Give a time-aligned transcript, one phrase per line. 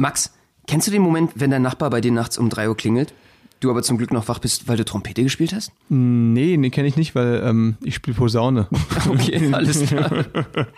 [0.00, 0.32] Max,
[0.66, 3.12] kennst du den Moment, wenn dein Nachbar bei dir nachts um 3 Uhr klingelt?
[3.60, 5.72] Du aber zum Glück noch wach bist, weil du Trompete gespielt hast?
[5.90, 8.66] Nee, nee, kenne ich nicht, weil ähm, ich spiele Posaune.
[9.10, 10.24] Okay, alles klar.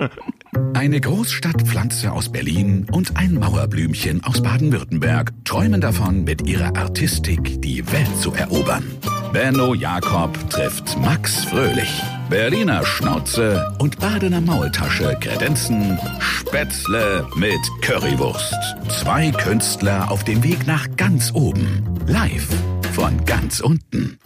[0.75, 7.87] Eine Großstadtpflanze aus Berlin und ein Mauerblümchen aus Baden-Württemberg träumen davon, mit ihrer Artistik die
[7.93, 8.85] Welt zu erobern.
[9.33, 12.03] Benno Jakob trifft Max Fröhlich.
[12.33, 18.57] Berliner Schnauze und Badener Maultasche kredenzen Spätzle mit Currywurst.
[18.89, 21.85] Zwei Künstler auf dem Weg nach ganz oben.
[22.07, 22.49] Live
[22.95, 24.19] von ganz unten.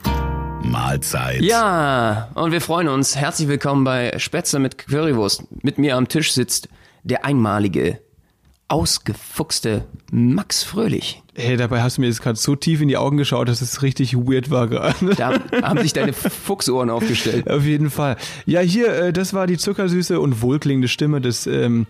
[0.63, 1.41] Mahlzeit.
[1.41, 3.17] Ja, und wir freuen uns.
[3.17, 5.43] Herzlich willkommen bei Spätzle mit Currywurst.
[5.65, 6.69] Mit mir am Tisch sitzt
[7.03, 7.99] der einmalige,
[8.69, 11.25] ausgefuchste Max Fröhlich.
[11.39, 13.83] Hey, dabei hast du mir jetzt gerade so tief in die Augen geschaut, dass es
[13.83, 15.15] richtig weird war gerade.
[15.17, 17.51] Da haben sich deine Fuchsohren aufgestellt.
[17.51, 18.17] Auf jeden Fall.
[18.47, 21.87] Ja, hier, äh, das war die zuckersüße und wohlklingende Stimme des ähm,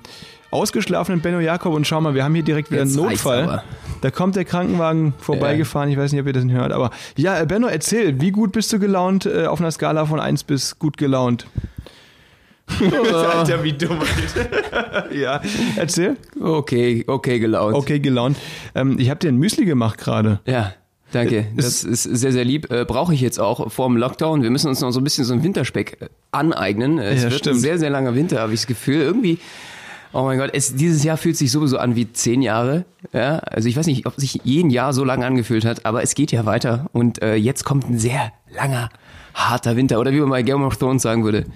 [0.51, 1.75] ausgeschlafenen Benno Jakob.
[1.75, 3.63] Und schau mal, wir haben hier direkt wieder Jetzt einen Notfall.
[4.01, 5.91] Da kommt der Krankenwagen vorbeigefahren.
[5.91, 6.73] Ich weiß nicht, ob ihr das hört.
[6.73, 10.19] Aber ja, äh, Benno, erzähl, wie gut bist du gelaunt äh, auf einer Skala von
[10.19, 11.47] 1 bis gut gelaunt?
[13.13, 13.99] Alter, wie dumm.
[15.13, 15.41] ja,
[15.77, 16.17] erzähl.
[16.41, 17.75] Okay, okay gelaunt.
[17.77, 18.37] Okay, gelaunt.
[18.75, 20.41] Ähm, ich habe dir ein Müsli gemacht gerade.
[20.47, 20.73] Ja,
[21.13, 21.47] danke.
[21.57, 22.71] Das ist sehr, sehr lieb.
[22.71, 24.43] Äh, Brauche ich jetzt auch vor dem Lockdown.
[24.43, 26.99] Wir müssen uns noch so ein bisschen so ein Winterspeck äh, aneignen.
[26.99, 27.57] Es Ja, wird stimmt.
[27.57, 29.01] ein sehr, sehr langer Winter, habe ich das Gefühl.
[29.01, 29.39] Irgendwie,
[30.13, 32.85] oh mein Gott, es, dieses Jahr fühlt sich sowieso an wie zehn Jahre.
[33.13, 36.15] Ja, also ich weiß nicht, ob sich jeden Jahr so lange angefühlt hat, aber es
[36.15, 36.87] geht ja weiter.
[36.93, 38.89] Und äh, jetzt kommt ein sehr langer,
[39.35, 40.01] harter Winter.
[40.01, 41.47] Oder wie man bei Game of Thrones sagen würde,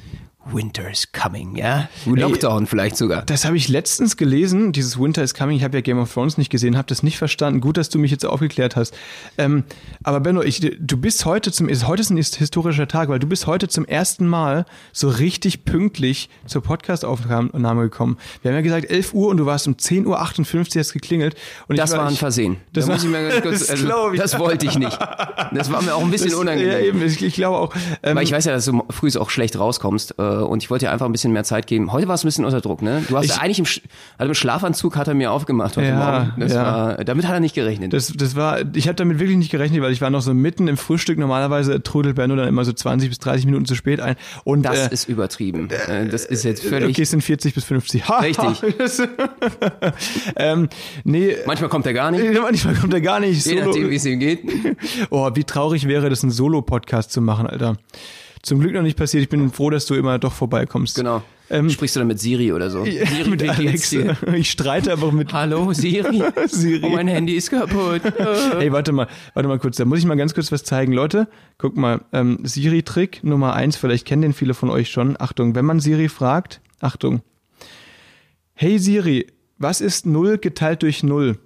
[0.46, 1.88] Winter is coming, ja?
[2.06, 3.22] Lockdown vielleicht sogar.
[3.22, 5.56] Das habe ich letztens gelesen, dieses Winter is Coming.
[5.58, 7.60] Ich habe ja Game of Thrones nicht gesehen, habe das nicht verstanden.
[7.60, 8.94] Gut, dass du mich jetzt aufgeklärt hast.
[9.36, 9.64] Ähm,
[10.02, 13.26] aber Benno, ich, du bist heute zum, heute ist ein his- historischer Tag, weil du
[13.26, 18.16] bist heute zum ersten Mal so richtig pünktlich zur Podcast-Aufnahme gekommen.
[18.42, 20.06] Wir haben ja gesagt 11 Uhr und du warst um 10.58
[20.76, 21.36] Uhr hast geklingelt.
[21.68, 22.56] Und Das ich war ein Versehen.
[22.72, 24.98] Das da war- muss ich mir ganz kurz, das also, das wollte ich nicht.
[25.52, 26.72] Das war mir auch ein bisschen das, unangenehm.
[26.72, 27.74] Ja, eben, ich, ich glaube auch.
[28.02, 30.86] Ähm, Weil ich weiß ja, dass du früh auch schlecht rauskommst äh, und ich wollte
[30.86, 31.92] dir einfach ein bisschen mehr Zeit geben.
[31.92, 33.04] Heute war es ein bisschen unter Druck, ne?
[33.08, 33.80] Du hast Ich- ja eigentlich im, Sch
[34.18, 36.48] also im Schlafanzug hat er mir aufgemacht heute Ja, Morgen.
[36.50, 36.64] Ja.
[36.64, 37.92] war, damit hat er nicht gerechnet.
[37.92, 40.68] Das, das war, ich habe damit wirklich nicht gerechnet, weil ich war noch so mitten
[40.68, 41.18] im Frühstück.
[41.18, 44.16] Normalerweise trudelt Benno dann immer so 20 bis 30 Minuten zu spät ein.
[44.44, 45.68] Und Das äh, ist übertrieben.
[45.88, 46.90] Äh, das ist jetzt völlig.
[46.90, 48.08] Okay, es sind 40 bis 50.
[48.08, 48.62] Ha, Richtig.
[50.36, 50.68] Ähm,
[51.04, 52.24] nee, Manchmal kommt er gar nicht.
[52.42, 53.44] manchmal kommt er gar nicht.
[53.46, 54.40] Je nachdem, wie es ihm geht.
[55.10, 57.76] Oh, wie traurig wäre das, einen Solo-Podcast zu machen, Alter.
[58.42, 59.22] Zum Glück noch nicht passiert.
[59.22, 60.96] Ich bin froh, dass du immer doch vorbeikommst.
[60.96, 61.22] Genau.
[61.50, 62.84] Ähm, Sprichst du dann mit Siri oder so?
[62.84, 63.46] Siri, mit?
[63.46, 64.16] Alexa.
[64.34, 66.22] Ich streite aber mit Hallo, Siri.
[66.46, 66.80] Siri.
[66.82, 68.02] Oh, mein Handy ist kaputt.
[68.60, 70.92] Hey, warte mal, warte mal kurz, da muss ich mal ganz kurz was zeigen.
[70.92, 71.28] Leute,
[71.58, 75.20] guck mal, ähm, Siri-Trick Nummer eins, vielleicht kennen den viele von euch schon.
[75.20, 77.22] Achtung, wenn man Siri fragt, Achtung.
[78.54, 79.26] Hey Siri,
[79.58, 81.38] was ist 0 geteilt durch 0?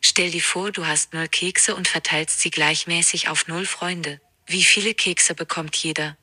[0.00, 4.20] Stell dir vor, du hast null Kekse und verteilst sie gleichmäßig auf null Freunde.
[4.50, 6.16] Wie viele Kekse bekommt jeder?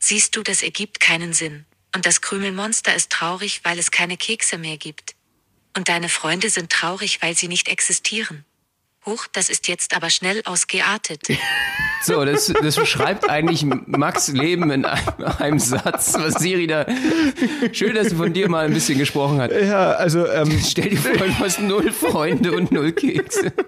[0.00, 1.64] Siehst du, das ergibt keinen Sinn.
[1.94, 5.14] Und das Krümelmonster ist traurig, weil es keine Kekse mehr gibt.
[5.76, 8.44] Und deine Freunde sind traurig, weil sie nicht existieren.
[9.06, 11.22] Huch, das ist jetzt aber schnell ausgeartet.
[12.00, 16.86] So, das, das beschreibt eigentlich Max Leben in einem, einem Satz, was Siri da.
[17.72, 19.50] Schön, dass sie von dir mal ein bisschen gesprochen hat.
[19.50, 23.52] Ja, also, ähm, Stell dir vor, du hast null Freunde und null Kekse.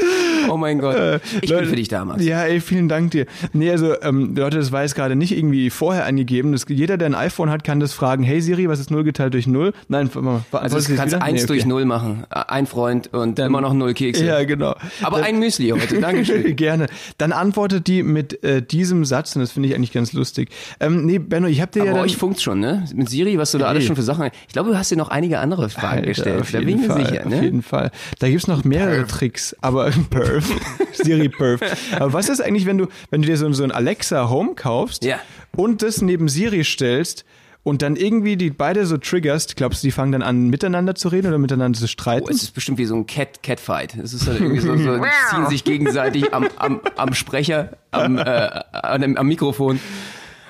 [0.48, 1.20] Oh mein Gott.
[1.42, 2.24] Ich bin Leute, für dich da, Max.
[2.24, 3.26] Ja, ey, vielen Dank dir.
[3.52, 6.52] Nee, also, ähm, Leute, das war jetzt gerade nicht irgendwie vorher angegeben.
[6.52, 8.22] Das, jeder, der ein iPhone hat, kann das fragen.
[8.22, 9.72] Hey Siri, was ist 0 geteilt durch 0?
[9.88, 10.44] Nein, warte mal.
[10.52, 12.24] Also du kannst eins durch null machen.
[12.30, 14.24] Ein Freund und immer noch null Kekse.
[14.24, 14.76] Ja, genau.
[15.02, 16.00] Aber ein Müsli heute.
[16.00, 16.54] Dankeschön.
[16.54, 16.86] Gerne.
[17.18, 20.50] Dann antwortet die mit äh, diesem Satz, und das finde ich eigentlich ganz lustig.
[20.78, 22.04] Ähm, nee, Benno, ich habe dir Aber ja dann...
[22.04, 22.84] euch funkt's schon, ne?
[22.94, 23.86] Mit Siri, was du da alles Hey.
[23.88, 24.30] schon für Sachen.
[24.46, 26.40] Ich glaube, du hast dir noch einige andere Fragen Alter, gestellt.
[26.40, 27.42] auf Da jeden bin ich mir Fall, sicher, Auf ne?
[27.42, 27.90] jeden Fall.
[28.20, 30.50] Da gibt's noch mehrere Tricks, aber Perf.
[30.92, 31.60] Siri Perf.
[31.98, 35.04] Aber was ist eigentlich, wenn du, wenn du dir so, so ein Alexa Home kaufst
[35.04, 35.18] Ja.
[35.56, 37.24] und das neben Siri stellst
[37.62, 41.08] und dann irgendwie die beide so triggerst, glaubst du, die fangen dann an, miteinander zu
[41.08, 42.26] reden oder miteinander zu streiten?
[42.28, 43.96] Oh, es ist bestimmt wie so ein Cat Catfight.
[43.96, 48.18] Es ist dann irgendwie so, so die ziehen sich gegenseitig am, am, am Sprecher, am,
[48.18, 49.80] äh, an dem, am Mikrofon,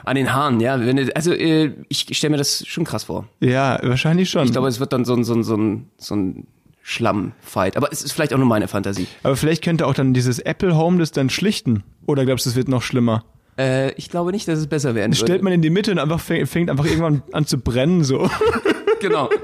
[0.04, 0.60] an den Haaren.
[0.60, 3.26] Ja, wenn also äh, ich stelle mir das schon krass vor.
[3.40, 4.44] ja, wahrscheinlich schon.
[4.44, 6.46] Ich glaube, es wird dann so ein so ein so ein, so ein
[6.88, 7.76] Schlammfight.
[7.76, 9.08] Aber es ist vielleicht auch nur meine Fantasie.
[9.24, 11.82] aber vielleicht könnte auch dann dieses Apple Home das dann schlichten.
[12.06, 13.24] Oder glaubst du, es wird noch schlimmer?
[13.58, 15.98] Äh, ich glaube nicht, dass es besser werden Das stellt man in die Mitte und
[15.98, 18.30] einfach fängt, fängt einfach irgendwann an zu brennen so.
[19.00, 19.28] Genau.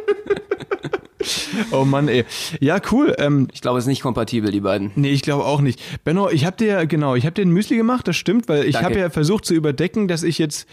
[1.71, 2.25] Oh Mann, ey.
[2.59, 3.15] Ja, cool.
[3.19, 4.91] Ähm, Ich glaube, es ist nicht kompatibel, die beiden.
[4.97, 5.81] nee, ich glaube auch nicht.
[6.05, 8.83] Benno, ich habe dir genau, ich habe dir ein Müsli gemacht, das stimmt, weil ich
[8.83, 10.67] habe ja versucht zu überdecken, dass ich jetzt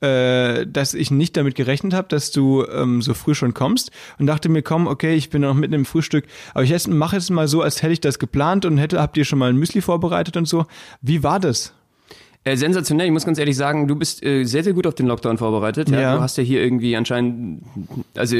[0.00, 4.26] äh, dass ich nicht damit gerechnet habe, dass du ähm, so früh schon kommst und
[4.26, 7.48] dachte mir, komm, okay, ich bin noch mitten im Frühstück, aber ich mache jetzt mal
[7.48, 10.36] so, als hätte ich das geplant und hätte, habt ihr schon mal ein Müsli vorbereitet
[10.36, 10.66] und so.
[11.00, 11.72] Wie war das?
[12.44, 15.06] Äh, sensationell, ich muss ganz ehrlich sagen, du bist äh, sehr, sehr gut auf den
[15.06, 15.88] Lockdown vorbereitet.
[15.88, 16.00] Ja.
[16.00, 16.16] Ja.
[16.16, 17.62] Du hast ja hier irgendwie anscheinend,
[18.14, 18.36] also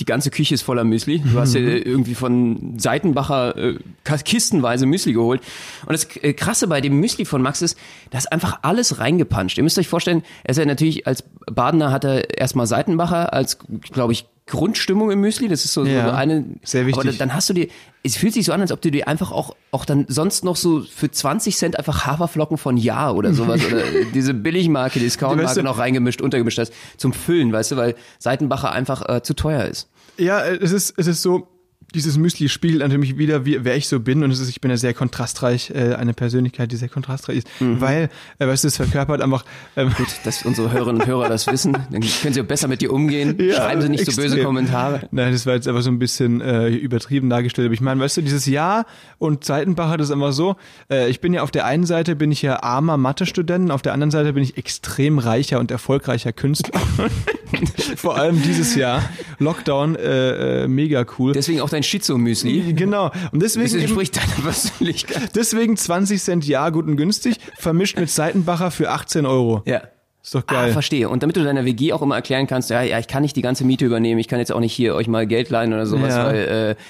[0.00, 1.20] die ganze Küche ist voller Müsli.
[1.20, 3.78] Du hast ja irgendwie von Seitenbacher äh,
[4.24, 5.42] kistenweise Müsli geholt.
[5.86, 7.78] Und das äh, Krasse bei dem Müsli von Max ist,
[8.10, 9.58] da ist einfach alles reingepanscht.
[9.58, 13.58] Ihr müsst euch vorstellen, er ist ja natürlich als Badener hat er erstmal Seitenbacher als,
[13.92, 15.48] glaube ich, Grundstimmung im Müsli.
[15.48, 16.44] Das ist so, Ja, so eine.
[16.62, 17.00] sehr wichtig.
[17.08, 17.68] Aber dann hast du dir,
[18.02, 20.56] es fühlt sich so an, als ob du dir einfach auch, auch dann sonst noch
[20.56, 23.82] so für 20 Cent einfach Haferflocken von Ja oder sowas oder
[24.14, 28.72] diese Billigmarke, Weißt Discountmarke du- noch reingemischt, untergemischt hast zum Füllen, weißt du, weil Seitenbacher
[28.72, 29.88] einfach äh, zu teuer ist.
[30.18, 31.46] Ja, äh, es ist, es ist so,
[31.94, 34.22] dieses Müsli spiegelt natürlich wieder, wie, wer ich so bin.
[34.24, 37.48] Und es ist, ich bin ja sehr kontrastreich, äh, eine Persönlichkeit, die sehr kontrastreich ist.
[37.60, 38.08] Weil,
[38.38, 39.44] äh, weißt du, es verkörpert einfach.
[39.76, 39.94] Ähm, Mhm.
[39.94, 42.92] Gut, dass unsere Hörerinnen und Hörer das wissen, dann können sie auch besser mit dir
[42.92, 43.36] umgehen.
[43.50, 44.44] Ja, Schreiben sie nicht so böse extrem.
[44.44, 45.08] Kommentare.
[45.10, 47.66] Nein, das war jetzt aber so ein bisschen äh, übertrieben dargestellt.
[47.66, 48.84] Aber ich meine, weißt du, dieses Ja
[49.18, 50.56] und Seitenbacher, das ist immer so,
[50.90, 53.92] äh, ich bin ja auf der einen Seite bin ich ja armer Mathe-Student, auf der
[53.94, 56.80] anderen Seite bin ich extrem reicher und erfolgreicher Künstler.
[57.96, 59.02] Vor allem dieses Jahr.
[59.38, 61.32] Lockdown, äh, äh, mega cool.
[61.32, 62.72] Deswegen auch dein Schizo-Müsli.
[62.74, 63.10] genau.
[63.32, 65.30] Und Das deswegen, eben, entspricht deiner Persönlichkeit.
[65.34, 69.62] deswegen 20 Cent Ja, gut und günstig, vermischt mit Seitenbacher für 18 Euro.
[69.66, 69.82] Ja.
[70.22, 70.72] Ist doch Ah, geil.
[70.72, 71.08] verstehe.
[71.08, 73.42] Und damit du deiner WG auch immer erklären kannst, ja, ja, ich kann nicht die
[73.42, 76.14] ganze Miete übernehmen, ich kann jetzt auch nicht hier euch mal Geld leihen oder sowas,
[76.14, 76.26] Ja.
[76.26, 76.82] weil äh,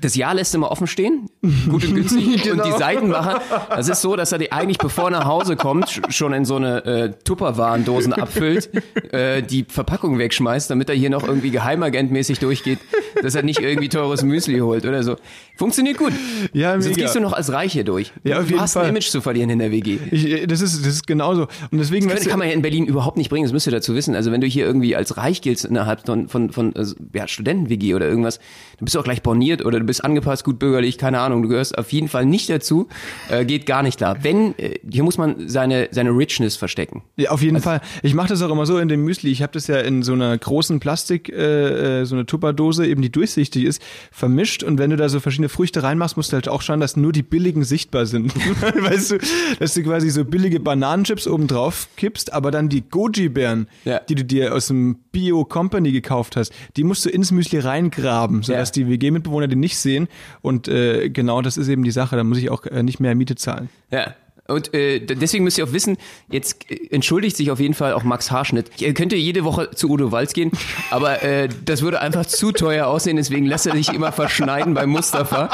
[0.00, 1.28] das Jahr lässt immer offen stehen,
[1.68, 2.26] gut und günstig.
[2.26, 2.64] Und Genau.
[2.64, 6.10] die Seitenbacher, das ist so, dass er die eigentlich bevor er nach Hause kommt, sch-
[6.12, 8.70] schon in so eine äh, Tupperwarendosen abfüllt,
[9.12, 12.78] äh, die Verpackung wegschmeißt, damit er hier noch irgendwie geheimagentmäßig durchgeht,
[13.22, 15.16] dass er nicht irgendwie teures Müsli holt oder so.
[15.56, 16.12] Funktioniert gut.
[16.52, 17.02] Ja, Sonst mega.
[17.02, 18.12] gehst du noch als Reiche durch.
[18.24, 18.84] Ja, auf du jeden hast Fall.
[18.84, 19.98] ein Image zu verlieren in der WG.
[20.10, 21.42] Ich, äh, das, ist, das ist genauso.
[21.70, 23.72] Und deswegen, Das du, kann man ja in Berlin überhaupt nicht bringen, das müsst ihr
[23.72, 24.14] dazu wissen.
[24.14, 27.94] Also wenn du hier irgendwie als reich giltst innerhalb von, von, von also, ja, Studenten-WG
[27.94, 28.38] oder irgendwas,
[28.78, 31.48] dann bist du auch gleich borniert oder du bist angepasst, gut bürgerlich, keine Ahnung, du
[31.48, 32.88] gehörst auf jeden Fall nicht dazu,
[33.30, 34.16] äh, geht gar nicht klar.
[34.22, 37.02] Wenn, äh, hier muss man seine, seine Richness verstecken.
[37.16, 37.80] Ja, auf Also jeden Fall.
[38.02, 39.30] Ich mache das auch immer so in dem Müsli.
[39.30, 43.02] Ich habe das ja in so einer großen Plastik, äh, äh, so eine Tupperdose, eben
[43.02, 44.62] die durchsichtig ist, vermischt.
[44.62, 47.12] Und wenn du da so verschiedene Früchte reinmachst, musst du halt auch schauen, dass nur
[47.12, 48.34] die billigen sichtbar sind.
[48.60, 49.18] weißt du,
[49.58, 54.00] dass du quasi so billige Bananenchips oben drauf kippst, aber dann die Goji-Beeren, Ja.
[54.00, 58.70] die du dir aus dem Bio-Company gekauft hast, die musst du ins Müsli reingraben, sodass
[58.70, 58.84] Ja.
[58.84, 60.08] die WG-Mitbewohner die nicht sehen.
[60.42, 62.16] Und äh, genau das ist eben die Sache.
[62.16, 63.68] Da muss ich auch äh, nicht mehr Miete zahlen.
[63.90, 64.14] Ja.
[64.46, 65.96] Und äh, deswegen müsst ihr auch wissen,
[66.30, 68.70] jetzt äh, entschuldigt sich auf jeden Fall auch Max Haarschnitt.
[68.78, 70.50] Ihr könnte jede Woche zu Udo Walz gehen,
[70.90, 74.84] aber äh, das würde einfach zu teuer aussehen, deswegen lässt er sich immer verschneiden bei
[74.84, 75.48] Mustafa.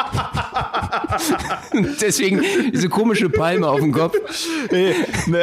[2.01, 2.43] deswegen
[2.73, 4.17] diese komische Palme auf dem Kopf.
[4.73, 4.95] Nee,
[5.27, 5.39] nee.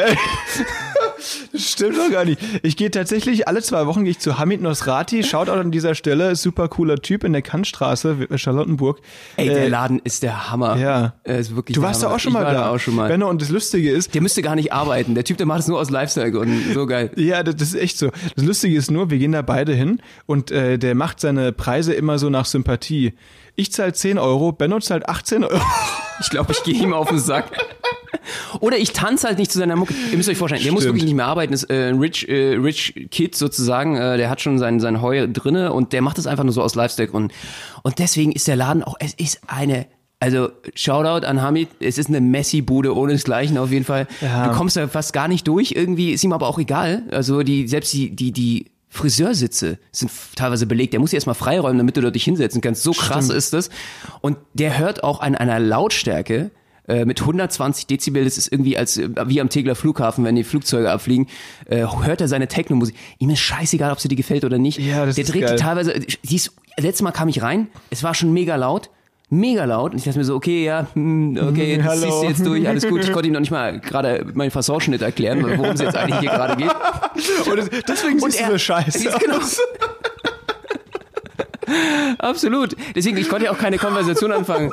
[1.57, 2.39] Stimmt doch gar nicht.
[2.63, 6.35] Ich gehe tatsächlich, alle zwei Wochen gehe ich zu Hamid Nosrati, Shoutout an dieser Stelle,
[6.35, 8.99] super cooler Typ in der Kantstraße, Charlottenburg.
[9.35, 10.77] Ey, der Äh, Laden ist der Hammer.
[10.77, 11.13] ja.
[11.23, 12.53] Er ist wirklich Du warst da auch schon mal da.
[12.53, 13.07] da auch schon mal.
[13.07, 15.15] Benno, und das Lustige ist, Der müsste gar nicht arbeiten.
[15.15, 16.73] Der Typ, der macht es nur aus Lifestyle-Gründen.
[16.73, 17.11] So geil.
[17.15, 18.09] ja, das, das ist echt so.
[18.35, 21.93] Das Lustige ist nur, wir gehen da beide hin und äh, der macht seine Preise
[21.93, 23.13] immer so nach Sympathie.
[23.55, 25.59] Ich zahle 10 Euro, Benno zahlt 18 Euro.
[26.21, 27.51] Ich glaube, ich gehe ihm auf den Sack.
[28.59, 29.93] Oder ich tanze halt nicht zu seiner Mucke.
[30.11, 30.95] Ihr müsst euch vorstellen, der muss Stimmt.
[30.95, 31.53] wirklich nicht mehr arbeiten.
[31.53, 33.95] Ist äh, ein rich, äh, rich Kid sozusagen.
[33.95, 36.61] Äh, der hat schon sein, sein Heu drinne und der macht das einfach nur so
[36.61, 37.33] aus Lifestyle-Gründen.
[37.83, 39.87] Und deswegen ist der Laden auch, es ist eine,
[40.19, 44.07] also Shoutout an Hamid, es ist eine Messi-Bude ohne desgleichen auf jeden Fall.
[44.21, 44.47] Ja.
[44.47, 45.73] Du kommst da fast gar nicht durch.
[45.73, 47.03] Irgendwie ist ihm aber auch egal.
[47.11, 50.93] Also die, selbst die, die, die Friseursitze sind teilweise belegt.
[50.93, 52.83] Der muss sie erstmal freiräumen, damit du dort dich hinsetzen kannst.
[52.83, 53.69] So krass ist das.
[54.21, 56.51] Und der hört auch an einer Lautstärke
[56.87, 58.23] äh, mit 120 Dezibel.
[58.23, 61.27] Das ist irgendwie als äh, wie am Tegler Flughafen, wenn die Flugzeuge abfliegen.
[61.65, 62.95] Äh, hört er seine Techno-Musik.
[63.19, 64.79] Ihm ist scheißegal, ob sie dir gefällt oder nicht.
[64.79, 65.55] Ja, das der ist dreht geil.
[65.57, 65.99] die teilweise.
[65.99, 67.67] Die ist, letztes Mal kam ich rein.
[67.89, 68.89] Es war schon mega laut.
[69.29, 69.91] Mega laut.
[69.91, 72.87] Und ich dachte mir so, okay, ja, hm, okay, das ziehst du jetzt durch, alles
[72.87, 73.03] gut.
[73.03, 76.29] Ich konnte ihm noch nicht mal gerade meinen Fasson-Schnitt erklären, worum es jetzt eigentlich hier
[76.29, 76.71] gerade geht.
[77.51, 79.37] Und deswegen Und siehst er- du so scheiße genau.
[79.37, 79.59] aus.
[82.19, 82.75] Absolut.
[82.95, 84.71] Deswegen, ich konnte ja auch keine Konversation anfangen.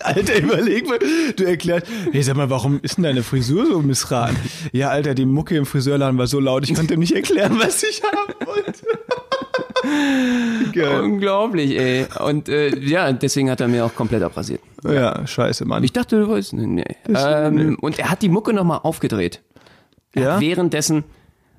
[0.00, 0.98] Alter, überleg mal,
[1.34, 4.36] du erklärst, hey, sag mal, warum ist denn deine Frisur so missraten?
[4.72, 7.82] Ja, Alter, die Mucke im Friseurladen war so laut, ich konnte ihm nicht erklären, was
[7.82, 8.72] ich haben wollte.
[10.72, 11.00] Geil.
[11.02, 12.06] Unglaublich, ey.
[12.20, 14.60] Und äh, ja, deswegen hat er mir auch komplett abrasiert.
[14.84, 15.82] Ja, scheiße, Mann.
[15.84, 16.66] Ich dachte, du weißt, nee.
[16.66, 16.84] nee.
[17.14, 19.42] Ähm, Und er hat die Mucke nochmal aufgedreht.
[20.12, 20.40] Er Ja?
[20.40, 21.04] währenddessen,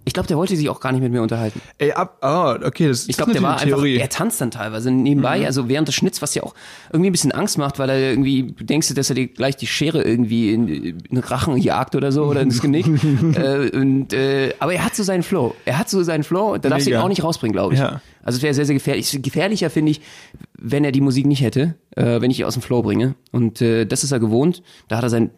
[0.10, 1.62] Ich glaube, der wollte sich auch gar nicht mit mir unterhalten.
[1.78, 3.98] Ey, ab, oh, okay, das Ich glaube, das der ist war eine einfach, Theorie.
[3.98, 6.56] er tanzt dann teilweise nebenbei, also während des Schnitts, was ja auch
[6.92, 9.68] irgendwie ein bisschen Angst macht, weil er irgendwie, du denkst, dass er dir gleich die
[9.68, 12.88] Schere irgendwie in, in den Rachen jagt oder so oder ins Genick.
[13.36, 15.54] äh, und, äh, aber er hat so seinen Flow.
[15.66, 17.80] Er hat so seinen Flow, da darfst du ihn auch nicht rausbringen, glaube ich.
[17.80, 18.02] Ja.
[18.24, 19.20] Also es wäre sehr, sehr gefährlich.
[19.22, 20.02] Gefährlicher finde ich,
[20.58, 23.14] wenn er die Musik nicht hätte, äh, wenn ich ihn aus dem Flow bringe.
[23.32, 24.64] Und äh, das ist er gewohnt.
[24.88, 25.30] Da hat er seinen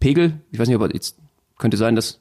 [0.00, 1.18] Pegel, ich weiß nicht, ob er jetzt,
[1.58, 2.20] könnte sein, dass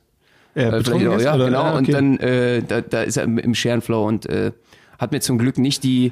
[0.56, 1.46] äh, vielleicht betrunken auch, ist, ja, oder?
[1.46, 1.64] genau.
[1.64, 1.92] Ja, Und okay.
[1.92, 4.52] dann äh, da, da ist er im, im Scherenflow und äh,
[4.98, 6.12] hat mir zum Glück nicht die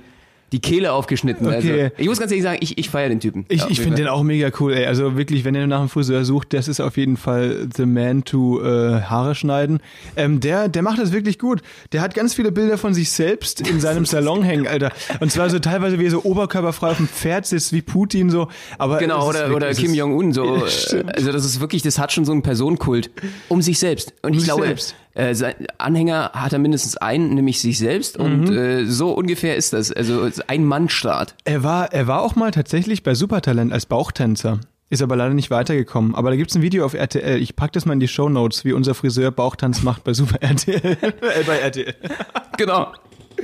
[0.54, 1.48] die Kehle aufgeschnitten.
[1.48, 1.56] Okay.
[1.56, 3.46] Also, ich muss ganz ehrlich sagen, ich, ich feiere den Typen.
[3.50, 4.86] Ich, Ja, ich finde den auch mega cool, ey.
[4.86, 8.24] Also wirklich, wenn ihr nach einem Friseur sucht, das ist auf jeden Fall the man
[8.24, 9.80] to äh, Haare schneiden.
[10.16, 11.62] Ähm, der, der macht das wirklich gut.
[11.92, 14.92] Der hat ganz viele Bilder von sich selbst in seinem Salon hängen, Alter.
[15.20, 18.48] Und zwar so teilweise, wie er so oberkörperfrei auf dem Pferd sitzt, wie Putin so.
[18.78, 20.44] Aber Genau, oder, wirklich- oder Kim Jong-un, so.
[20.94, 23.10] Ja, also das ist wirklich, das hat schon so einen Personenkult
[23.50, 24.14] um sich selbst.
[24.22, 24.96] Und ich sich glaube, selbst.
[25.16, 28.18] Äh, sein Anhänger hat er mindestens einen, nämlich sich selbst.
[28.18, 28.58] Und Mhm.
[28.58, 29.92] äh, so ungefähr ist das.
[29.92, 31.36] Also es ein Mannstaat.
[31.46, 34.60] Er war, er war auch mal tatsächlich bei Supertalent als Bauchtänzer.
[34.90, 36.14] Ist aber leider nicht weitergekommen.
[36.14, 37.42] Aber da gibt's ein Video auf RTL.
[37.42, 40.42] Ich pack das mal in die Show Notes, wie unser Friseur Bauchtanz macht bei Super
[40.42, 40.82] RTL.
[41.02, 41.96] äh, bei RTL.
[42.58, 42.92] Genau.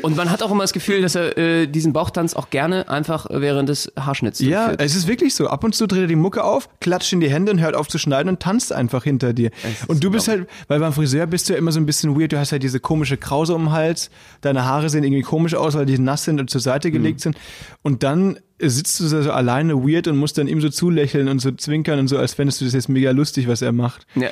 [0.01, 3.27] Und man hat auch immer das Gefühl, dass er äh, diesen Bauchtanz auch gerne einfach
[3.29, 4.82] während des Haarschnitts Ja, durchführt.
[4.82, 5.48] es ist wirklich so.
[5.48, 7.88] Ab und zu dreht er die Mucke auf, klatscht in die Hände und hört auf
[7.88, 9.51] zu schneiden und tanzt einfach hinter dir.
[9.88, 12.32] Und du bist halt, weil beim Friseur bist du ja immer so ein bisschen weird.
[12.32, 14.10] Du hast halt diese komische Krause um den Hals.
[14.41, 17.38] Deine Haare sehen irgendwie komisch aus, weil die nass sind und zur Seite gelegt sind.
[17.82, 21.39] Und dann sitzt du so so alleine weird und musst dann ihm so zulächeln und
[21.39, 24.06] so zwinkern und so, als fändest du das jetzt mega lustig, was er macht.
[24.15, 24.29] Ja.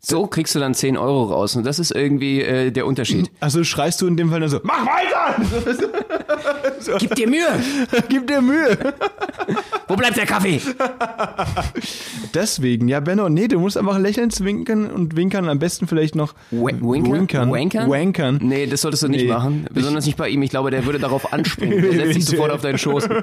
[0.00, 1.56] So kriegst du dann 10 Euro raus.
[1.56, 3.30] Und das ist irgendwie äh, der Unterschied.
[3.40, 5.34] Also schreist du in dem Fall dann so, mach weiter!
[6.98, 7.62] Gib dir Mühe!
[8.08, 8.78] Gib dir Mühe!
[9.88, 10.60] Wo bleibt der Kaffee?
[12.34, 16.34] Deswegen, ja, Benno, nee, du musst einfach lächeln, zwinkern und winkern, am besten vielleicht noch
[16.50, 17.12] Winker?
[17.12, 17.50] winkern.
[17.50, 17.88] Wankern?
[17.90, 18.38] Wankern.
[18.42, 19.28] Nee, das solltest du nicht Nee.
[19.32, 19.66] machen.
[19.72, 20.42] Besonders nicht bei ihm.
[20.42, 21.80] Ich glaube, der würde darauf anspringen.
[21.82, 23.08] Der setzt sich sofort auf deinen Schoß.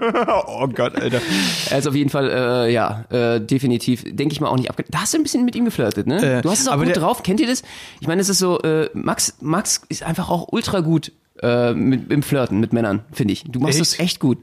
[0.48, 1.22] Oh Gott, Alter.
[1.70, 4.86] Er ist auf jeden Fall, äh, ja, äh, definitiv, denke ich mal auch nicht abge...
[4.90, 6.38] Da hast du ein bisschen mit ihm geflirtet, ne?
[6.38, 7.24] Äh, du hast es auch gut drauf.
[7.24, 7.64] Kennt ihr das?
[8.00, 12.12] Ich meine, es ist so, äh, Max, Max ist einfach auch ultra gut äh, mit,
[12.12, 13.44] im Flirten mit Männern, finde ich.
[13.44, 13.94] Du machst Echt?
[13.94, 14.38] das echt gut.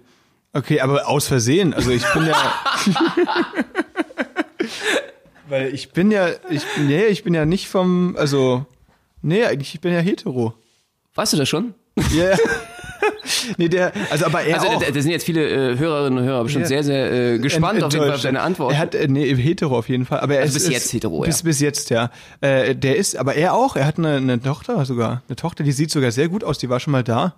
[0.53, 1.73] Okay, aber aus Versehen.
[1.75, 2.35] Also ich bin ja.
[5.49, 8.67] Weil ich bin ja, ich, nee, ich bin ja nicht vom, also,
[9.23, 10.55] nee, eigentlich, ich bin ja hetero.
[11.15, 11.75] Weißt du das schon?
[12.15, 12.37] Ja.
[13.57, 14.81] nee, der, also aber er Also auch.
[14.81, 17.93] da, da sind jetzt viele äh, Hörerinnen und Hörer bestimmt sehr, sehr äh, gespannt auf
[17.93, 18.73] jeden Fall auf deine Antwort.
[18.75, 20.21] Er hat, äh, nee, hetero auf jeden Fall.
[20.21, 21.45] Aber er Also ist, bis jetzt hetero, bis, ja.
[21.45, 22.11] Bis jetzt, ja.
[22.41, 25.23] Äh, der ist, aber er auch, er hat eine, eine Tochter sogar.
[25.29, 27.35] Eine Tochter, die sieht sogar sehr gut aus, die war schon mal da.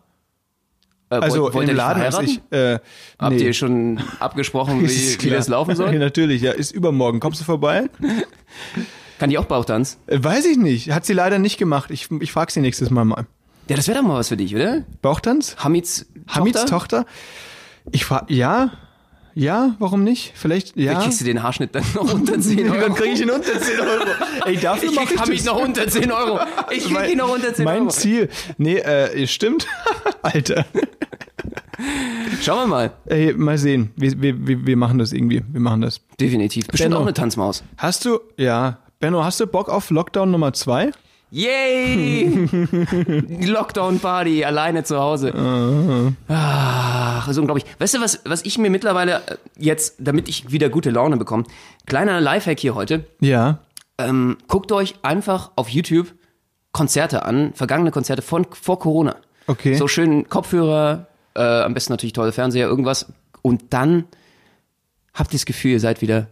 [1.12, 2.78] Äh, Also wollt, im Laden, als ich, äh,
[3.18, 3.44] Habt nee.
[3.44, 4.86] ihr schon abgesprochen, wie,
[5.20, 5.96] wie das laufen soll?
[5.98, 7.20] natürlich, ja, ist übermorgen.
[7.20, 7.88] Kommst du vorbei?
[9.18, 9.98] Kann die auch Bauchtanz?
[10.06, 10.90] Äh, weiß ich nicht.
[10.90, 11.90] Hat sie leider nicht gemacht.
[11.90, 13.26] Ich, ich frag sie nächstes Mal mal.
[13.68, 14.84] Ja, das wäre doch mal was für dich, oder?
[15.02, 15.56] Bauchtanz?
[15.58, 17.06] Hamids Hamids Tochter?
[17.90, 18.72] Ich frag, ja,
[19.34, 20.32] ja, warum nicht?
[20.34, 20.94] Vielleicht, ja.
[20.94, 22.80] Dann kriegst du den Haarschnitt dann noch unter 10 Euro.
[22.80, 24.04] Dann krieg ich ihn unter 10 Euro.
[24.46, 25.44] Ey, dafür ich mach ich das.
[25.44, 26.40] noch unter 10 Euro.
[26.70, 27.88] Ich krieg ihn noch unter 10 mein Euro.
[27.90, 28.28] Ziel.
[28.58, 29.66] Nee, äh, stimmt.
[30.22, 30.66] Alter.
[32.40, 32.92] Schauen wir mal.
[33.06, 33.90] Ey, mal sehen.
[33.96, 35.42] Wir, wir, wir wir machen das irgendwie.
[35.50, 36.00] Wir machen das.
[36.20, 36.66] Definitiv.
[36.66, 36.98] Bestimmt Benno.
[36.98, 37.62] auch eine Tanzmaus.
[37.76, 40.92] Hast du, ja, Benno, hast du Bock auf Lockdown Nummer 2?
[41.34, 42.46] Yay!
[43.26, 45.32] Die Lockdown-Party, alleine zu Hause.
[46.28, 47.64] Ach, ist unglaublich.
[47.78, 51.44] Weißt du, was, was ich mir mittlerweile äh, jetzt, damit ich wieder gute Laune bekomme,
[51.86, 53.60] kleiner Lifehack hier heute, Ja.
[53.96, 56.12] ähm, guckt euch einfach auf YouTube
[56.72, 59.16] Konzerte an, vergangene Konzerte von vor Corona.
[59.46, 59.74] Okay.
[59.74, 63.06] So schön Kopfhörer, äh, am besten natürlich tolle Fernseher, irgendwas.
[63.40, 64.04] Und dann
[65.14, 66.28] habt ihr das Gefühl, ihr seid wieder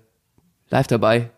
[0.69, 1.31] live dabei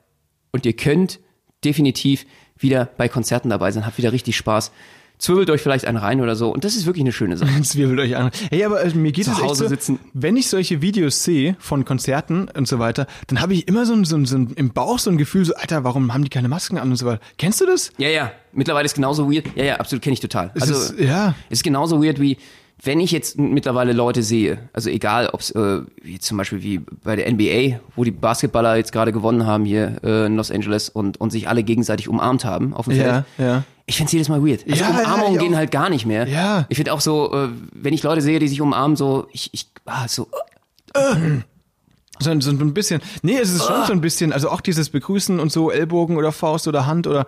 [0.50, 1.20] und ihr könnt
[1.64, 2.26] definitiv
[2.62, 4.72] wieder bei Konzerten dabei sein, habt wieder richtig Spaß.
[5.18, 6.52] Zwirbelt euch vielleicht einen rein oder so.
[6.52, 7.50] Und das ist wirklich eine schöne Sache.
[7.62, 8.32] Zwirbelt euch an.
[8.50, 10.00] Hey, aber also, mir geht Zu es echt Hause so, sitzen.
[10.14, 13.92] wenn ich solche Videos sehe von Konzerten und so weiter, dann habe ich immer so
[13.92, 16.30] ein, so, ein, so ein, im Bauch so ein Gefühl, so, Alter, warum haben die
[16.30, 17.20] keine Masken an und so weiter.
[17.38, 17.92] Kennst du das?
[17.98, 18.32] Ja, ja.
[18.52, 19.46] Mittlerweile ist genauso weird.
[19.54, 20.50] Ja, ja, absolut kenne ich total.
[20.54, 21.36] Es Also ist, ja.
[21.50, 22.36] ist genauso weird wie
[22.84, 26.78] wenn ich jetzt mittlerweile Leute sehe, also egal, ob es äh, wie zum Beispiel wie
[26.78, 30.88] bei der NBA, wo die Basketballer jetzt gerade gewonnen haben hier äh, in Los Angeles
[30.88, 33.24] und, und sich alle gegenseitig umarmt haben auf dem Ja, Feld.
[33.38, 33.64] ja.
[33.86, 34.64] Ich find's jedes Mal weird.
[34.68, 36.26] Also Ja, ja, Umarmungen ich gehen halt gar nicht mehr.
[36.28, 36.66] Ja.
[36.68, 39.68] Ich finde auch so, äh, wenn ich Leute sehe, die sich umarmen, so, ich, ich
[39.86, 40.28] ah, so,
[40.94, 41.00] äh,
[42.20, 43.00] So, so ein bisschen.
[43.22, 46.30] Nee, es ist schon so ein bisschen, also auch dieses Begrüßen und so Ellbogen oder
[46.30, 47.26] Faust oder Hand oder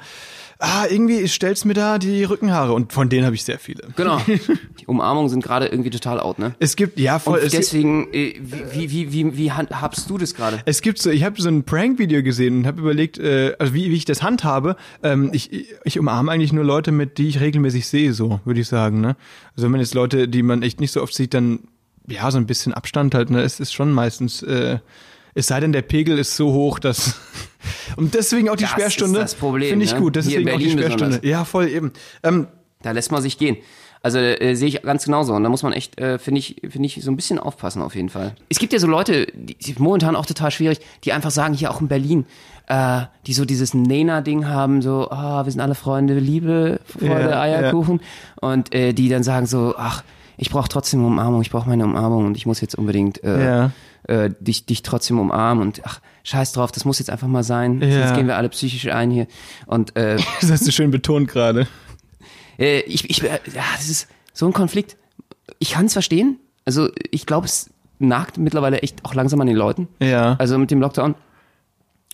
[0.64, 3.88] ah, irgendwie stellt's mir da die Rückenhaare und von denen habe ich sehr viele.
[3.96, 4.20] Genau.
[4.80, 6.54] Die Umarmungen sind gerade irgendwie total out, ne?
[6.58, 7.38] Es gibt, ja, voll.
[7.38, 10.60] Und es, deswegen, äh, wie, wie, wie, wie handhabst du das gerade?
[10.64, 13.90] es gibt so, ich habe so ein Prank-Video gesehen und habe überlegt, äh, also wie,
[13.90, 14.76] wie ich das handhabe.
[15.02, 18.68] Ähm, ich, ich umarme eigentlich nur Leute, mit die ich regelmäßig sehe, so würde ich
[18.68, 19.00] sagen.
[19.00, 19.16] Ne?
[19.54, 21.60] Also wenn man jetzt Leute, die man echt nicht so oft sieht, dann
[22.08, 23.30] ja so ein bisschen Abstand halt.
[23.30, 23.42] Ne?
[23.42, 24.42] Es ist schon meistens.
[24.42, 24.78] Äh,
[25.34, 27.18] es sei denn, der Pegel ist so hoch, dass.
[27.96, 29.20] Und deswegen auch die Das ist Sperrstunde.
[29.20, 30.00] das Problem, Finde ich ne?
[30.00, 30.16] gut.
[30.16, 31.04] Deswegen auch die Sperrstunde.
[31.18, 31.20] besonders.
[31.30, 31.92] Ja, voll eben.
[32.22, 32.46] Ähm,
[32.82, 33.56] Da lässt man sich gehen.
[34.02, 35.32] Also äh, sehe ich ganz genauso.
[35.32, 37.94] Und da muss man echt, äh, finde ich, finde ich, so ein bisschen aufpassen auf
[37.94, 38.34] jeden Fall.
[38.50, 41.70] Es gibt ja so Leute, die, die momentan auch total schwierig, die einfach sagen, hier
[41.70, 42.26] auch in Berlin,
[42.66, 47.40] äh, die so dieses Nena-Ding haben, so, ah, wir sind alle Freunde, Liebe, Freude, Ja,
[47.40, 48.02] Eierkuchen.
[48.42, 50.04] Und äh, die dann sagen so, ach,
[50.36, 53.42] ich brauche trotzdem eine Umarmung, ich brauche meine Umarmung und ich muss jetzt unbedingt äh,
[53.46, 53.70] Ja.
[54.04, 57.80] Äh, dich, dich trotzdem umarmen und ach, scheiß drauf, das muss jetzt einfach mal sein.
[57.80, 58.06] Ja.
[58.06, 59.26] Sonst gehen wir alle psychisch ein hier.
[59.66, 61.66] Und äh, das hast du schön betont gerade.
[62.58, 64.96] äh, ich, ich, äh, ja, das ist so ein Konflikt.
[65.58, 66.38] Ich kann es verstehen.
[66.64, 69.88] Also ich glaube, es nagt mittlerweile echt auch langsam an den Leuten.
[70.00, 70.36] Ja.
[70.38, 71.14] Also mit dem Lockdown.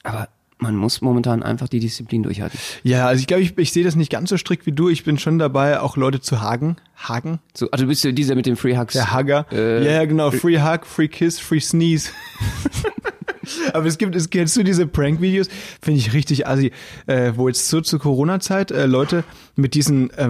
[0.03, 0.29] Aber
[0.61, 2.59] man muss momentan einfach die Disziplin durchhalten.
[2.83, 4.89] Ja, also ich glaube, ich, ich sehe das nicht ganz so strikt wie du.
[4.89, 6.77] Ich bin schon dabei, auch Leute zu hagen.
[6.97, 7.41] Hagen?
[7.55, 8.93] So, also du bist ja dieser mit den Free Hugs.
[8.93, 9.47] Der Hugger.
[9.51, 10.31] Äh, ja, ja, genau.
[10.31, 12.11] Free Hug, Free Kiss, Free Sneeze.
[13.73, 15.49] Aber es gibt, es kennst du diese Prank-Videos?
[15.81, 16.73] Finde ich richtig assi.
[17.07, 19.25] Äh, wo jetzt so zur Corona-Zeit äh, Leute
[19.57, 20.29] mit diesen, äh,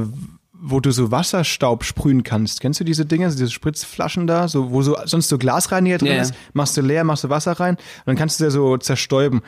[0.63, 2.61] wo du so Wasserstaub sprühen kannst.
[2.61, 6.15] Kennst du diese Dinger, diese Spritzflaschen da, so, wo so sonst so Glasreiniger drin Ja,
[6.17, 6.23] ja.
[6.23, 6.35] ist?
[6.53, 9.41] Machst du leer, machst du Wasser rein und dann kannst du ja so zerstäuben.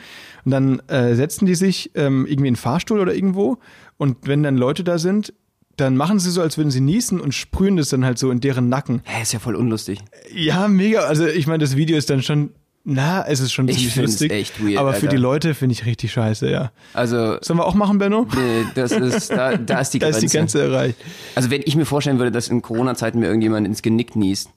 [0.45, 3.59] Und dann äh, setzen die sich ähm, irgendwie in den Fahrstuhl oder irgendwo
[3.97, 5.33] und wenn dann Leute da sind,
[5.77, 8.39] dann machen sie so, als würden sie niesen und sprühen das dann halt so in
[8.39, 9.01] deren Nacken.
[9.05, 9.99] Hä, ist ja voll unlustig.
[10.31, 11.01] Ja, mega.
[11.01, 12.51] Also ich meine, das Video ist dann schon,
[12.85, 14.31] na, es ist schon Ich ziemlich find's lustig.
[14.31, 15.07] echt weird, aber für Alter.
[15.09, 16.71] die Leute finde ich richtig scheiße, ja.
[16.93, 18.27] Also, Sollen wir auch machen, Benno?
[18.37, 20.25] äh, das ist, da, da ist die Da Grenze.
[20.25, 20.97] ist die Grenze erreicht.
[21.35, 24.49] Also wenn ich mir vorstellen würde, dass in Corona-Zeiten mir irgendjemand ins Genick niest,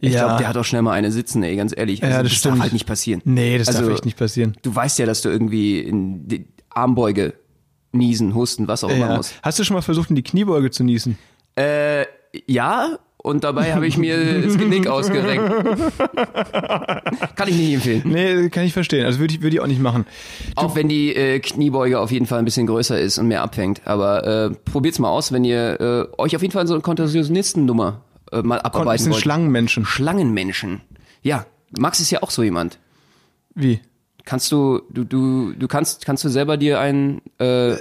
[0.00, 0.24] ich Ja.
[0.26, 2.02] glaube, der hat auch schnell mal eine sitzen, ey, ganz ehrlich.
[2.02, 3.22] Also, Ja, das das darf halt nicht passieren.
[3.24, 4.56] Nee, das also, darf echt nicht passieren.
[4.62, 7.34] Du weißt ja, dass du irgendwie in die Armbeuge
[7.92, 9.16] niesen, husten, was auch immer Ja.
[9.16, 9.34] musst.
[9.42, 11.18] Hast du schon mal versucht, in die Kniebeuge zu niesen?
[11.56, 12.04] Äh,
[12.46, 15.48] ja, und dabei habe ich mir das Genick ausgerenkt.
[17.36, 18.02] Kann ich nicht empfehlen.
[18.04, 19.06] Nee, kann ich verstehen.
[19.06, 20.06] Also würde ich, würde ich auch nicht machen.
[20.56, 23.82] Auch wenn die äh, Kniebeuge auf jeden Fall ein bisschen größer ist und mehr abfängt.
[23.84, 28.02] Aber äh, probiert's mal aus, wenn ihr äh, euch auf jeden Fall so eine Kontorsionistennummer
[28.32, 29.22] äh, mal Das abarbeiten sind wollt.
[29.22, 29.84] Schlangenmenschen.
[29.84, 30.80] Schlangenmenschen.
[31.22, 31.46] Ja,
[31.78, 32.78] Max ist ja auch so jemand.
[33.54, 33.80] Wie?
[34.24, 37.74] Kannst du, du, du, du kannst, kannst du selber dir ein, äh,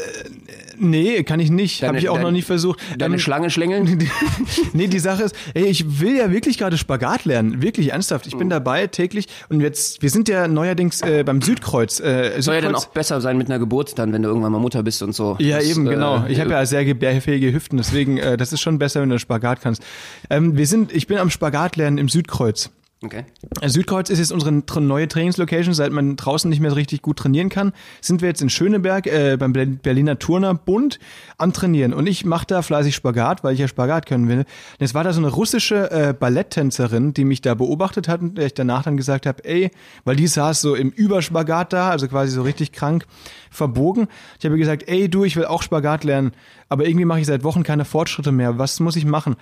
[0.83, 1.81] Nee, kann ich nicht.
[1.83, 2.79] Deine- Habe ich auch dein- noch nie versucht.
[2.97, 3.99] deine Ähm, Schlange schlängeln?
[4.73, 7.61] nee, die Sache ist, ey, ich will ja wirklich gerade Spagat lernen.
[7.61, 8.25] Wirklich ernsthaft.
[8.27, 8.51] Ich bin Mhm.
[8.51, 9.27] dabei täglich.
[9.49, 11.99] Und jetzt, wir sind ja neuerdings äh, beim Südkreuz.
[11.99, 14.59] Äh, Soll ja dann auch besser sein mit einer Geburt dann, wenn du irgendwann mal
[14.59, 15.35] Mutter bist und so.
[15.39, 16.25] Ja, Das, eben, äh, genau.
[16.27, 19.61] Ich habe ja sehr gebärfähige Hüften, deswegen, äh, das ist schon besser, wenn du Spagat
[19.61, 19.83] kannst.
[20.29, 22.71] Ähm, wir sind, ich bin am Spagat lernen im Südkreuz.
[23.03, 23.25] Okay.
[23.65, 27.49] Südkreuz ist jetzt unsere neue Trainingslocation, seit man draußen nicht mehr so richtig gut trainieren
[27.49, 30.99] kann, sind wir jetzt in Schöneberg äh, beim Ber- Berliner Turnerbund
[31.39, 31.93] am Trainieren.
[31.93, 34.39] Und ich mache da fleißig Spagat, weil ich ja Spagat können will.
[34.41, 34.45] Und
[34.77, 38.45] jetzt war da so eine russische äh, Balletttänzerin, die mich da beobachtet hat und der
[38.45, 39.71] ich danach dann gesagt habe, ey,
[40.05, 43.07] weil die saß so im Überspagat da, also quasi so richtig krank
[43.49, 44.09] verbogen.
[44.37, 46.33] Ich habe gesagt, ey du, ich will auch Spagat lernen,
[46.69, 48.59] aber irgendwie mache ich seit Wochen keine Fortschritte mehr.
[48.59, 49.37] Was muss ich machen?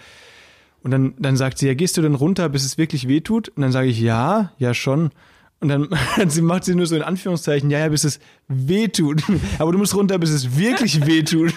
[0.81, 3.49] Und dann, dann sagt sie, ja, gehst du denn runter, bis es wirklich weh tut?
[3.49, 5.11] Und dann sage ich, ja, ja schon.
[5.59, 5.89] Und dann
[6.27, 9.23] sie macht sie nur so in Anführungszeichen, ja, ja, bis es weh tut.
[9.59, 11.53] Aber du musst runter, bis es wirklich weh tut.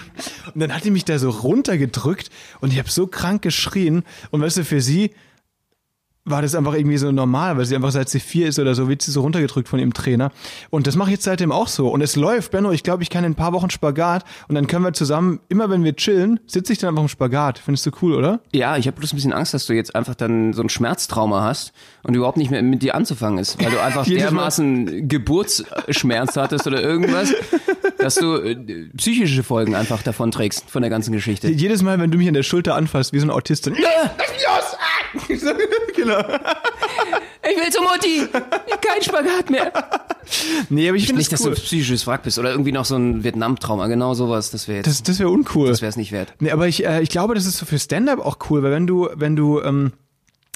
[0.53, 4.03] Und dann hat die mich da so runtergedrückt und ich habe so krank geschrien.
[4.31, 5.11] Und weißt du, für sie
[6.25, 8.87] war das einfach irgendwie so normal, weil sie einfach seit sie vier ist oder so,
[8.87, 10.31] wird sie so runtergedrückt von ihrem Trainer.
[10.69, 11.89] Und das mache ich jetzt seitdem auch so.
[11.89, 14.67] Und es läuft, Benno, ich glaube, ich kann in ein paar Wochen Spagat und dann
[14.67, 17.59] können wir zusammen, immer wenn wir chillen, sitze ich dann einfach im Spagat.
[17.59, 18.39] Findest du cool, oder?
[18.53, 21.43] Ja, ich habe bloß ein bisschen Angst, dass du jetzt einfach dann so ein Schmerztrauma
[21.43, 26.65] hast und überhaupt nicht mehr mit dir anzufangen ist, weil du einfach dermaßen Geburtsschmerz hattest
[26.67, 27.33] oder irgendwas,
[27.97, 28.55] dass du äh,
[28.95, 31.49] psychische Folgen einfach davon trägst von der ganzen Geschichte.
[31.49, 33.75] Jedes Mal, wenn du mich an der Schulter anfasst, wie so ein Autist, dann,
[35.95, 36.19] genau.
[37.49, 38.27] Ich will zur Mutti!
[38.81, 39.71] Kein Spagat mehr!
[40.69, 41.55] Nee, aber ich finde Nicht, das dass cool.
[41.55, 44.87] du psychisches Wrack bist oder irgendwie noch so ein Vietnam-Trauma, genau sowas, das wäre jetzt,
[44.87, 45.67] Das, das wäre uncool.
[45.67, 46.33] das wäre es nicht wert.
[46.39, 48.87] Nee, aber ich, äh, ich glaube, das ist so für Stand-up auch cool, weil wenn
[48.87, 49.91] du, wenn du, ähm,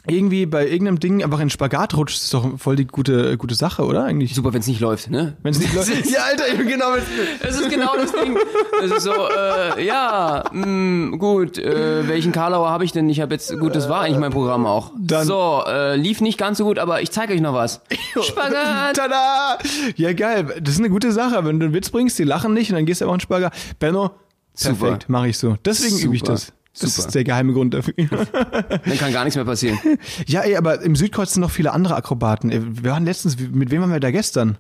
[0.08, 3.84] irgendwie bei irgendeinem Ding einfach in Spagat rutscht, ist doch voll die gute, gute Sache,
[3.86, 4.04] oder?
[4.06, 4.34] Eigentlich.
[4.36, 5.36] Super, wenn es nicht läuft, ne?
[5.44, 5.90] Wenn es nicht läuft.
[6.10, 7.04] Ja, Alter, ich bin genau mit.
[7.42, 8.38] Es ist genau das Ding.
[8.84, 13.10] Es ist so, äh, ja, mh, gut, äh, welchen Karlauer habe ich denn?
[13.10, 14.92] Ich habe jetzt, gut, das war eigentlich mein Programm auch.
[14.98, 17.82] Dann- so, äh, lief nicht ganz so gut, aber ich zeige euch noch was.
[18.22, 18.96] Spagat!
[18.96, 19.58] Tada!
[19.96, 20.46] Ja, geil.
[20.62, 21.44] Das ist eine gute Sache.
[21.46, 23.24] Wenn du einen Witz bringst, die lachen nicht und dann gehst du einfach in den
[23.24, 23.54] Spagat.
[23.80, 24.12] Benno,
[24.54, 24.76] Super.
[24.76, 25.56] perfekt, mache ich so.
[25.66, 26.34] Deswegen übe ich Super.
[26.34, 26.54] das.
[26.80, 27.08] Das Super.
[27.08, 27.94] ist der geheime Grund dafür.
[27.98, 29.80] Dann kann gar nichts mehr passieren.
[30.28, 32.52] ja, ey, aber im Südkreuz sind noch viele andere Akrobaten.
[32.84, 34.58] Wir waren letztens, mit wem waren wir da gestern?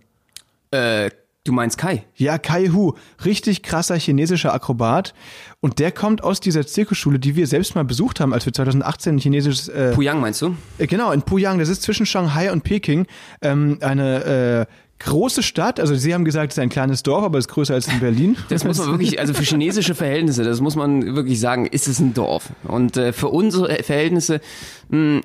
[0.71, 1.11] Äh,
[1.43, 2.03] du meinst Kai?
[2.15, 5.13] Ja, Kai Hu, richtig krasser chinesischer Akrobat.
[5.59, 9.15] Und der kommt aus dieser Zirkusschule, die wir selbst mal besucht haben, als wir 2018
[9.15, 10.55] ein chinesisches äh, Puyang meinst du?
[10.77, 13.07] Äh, Genau, in Puyang, das ist zwischen Shanghai und Peking,
[13.41, 15.79] ähm, eine äh, große Stadt.
[15.79, 17.99] Also Sie haben gesagt, es ist ein kleines Dorf, aber es ist größer als in
[17.99, 18.35] Berlin.
[18.49, 21.99] Das muss man wirklich, also für chinesische Verhältnisse, das muss man wirklich sagen, ist es
[21.99, 22.49] ein Dorf.
[22.63, 24.41] Und äh, für unsere Verhältnisse,
[24.89, 25.21] mh,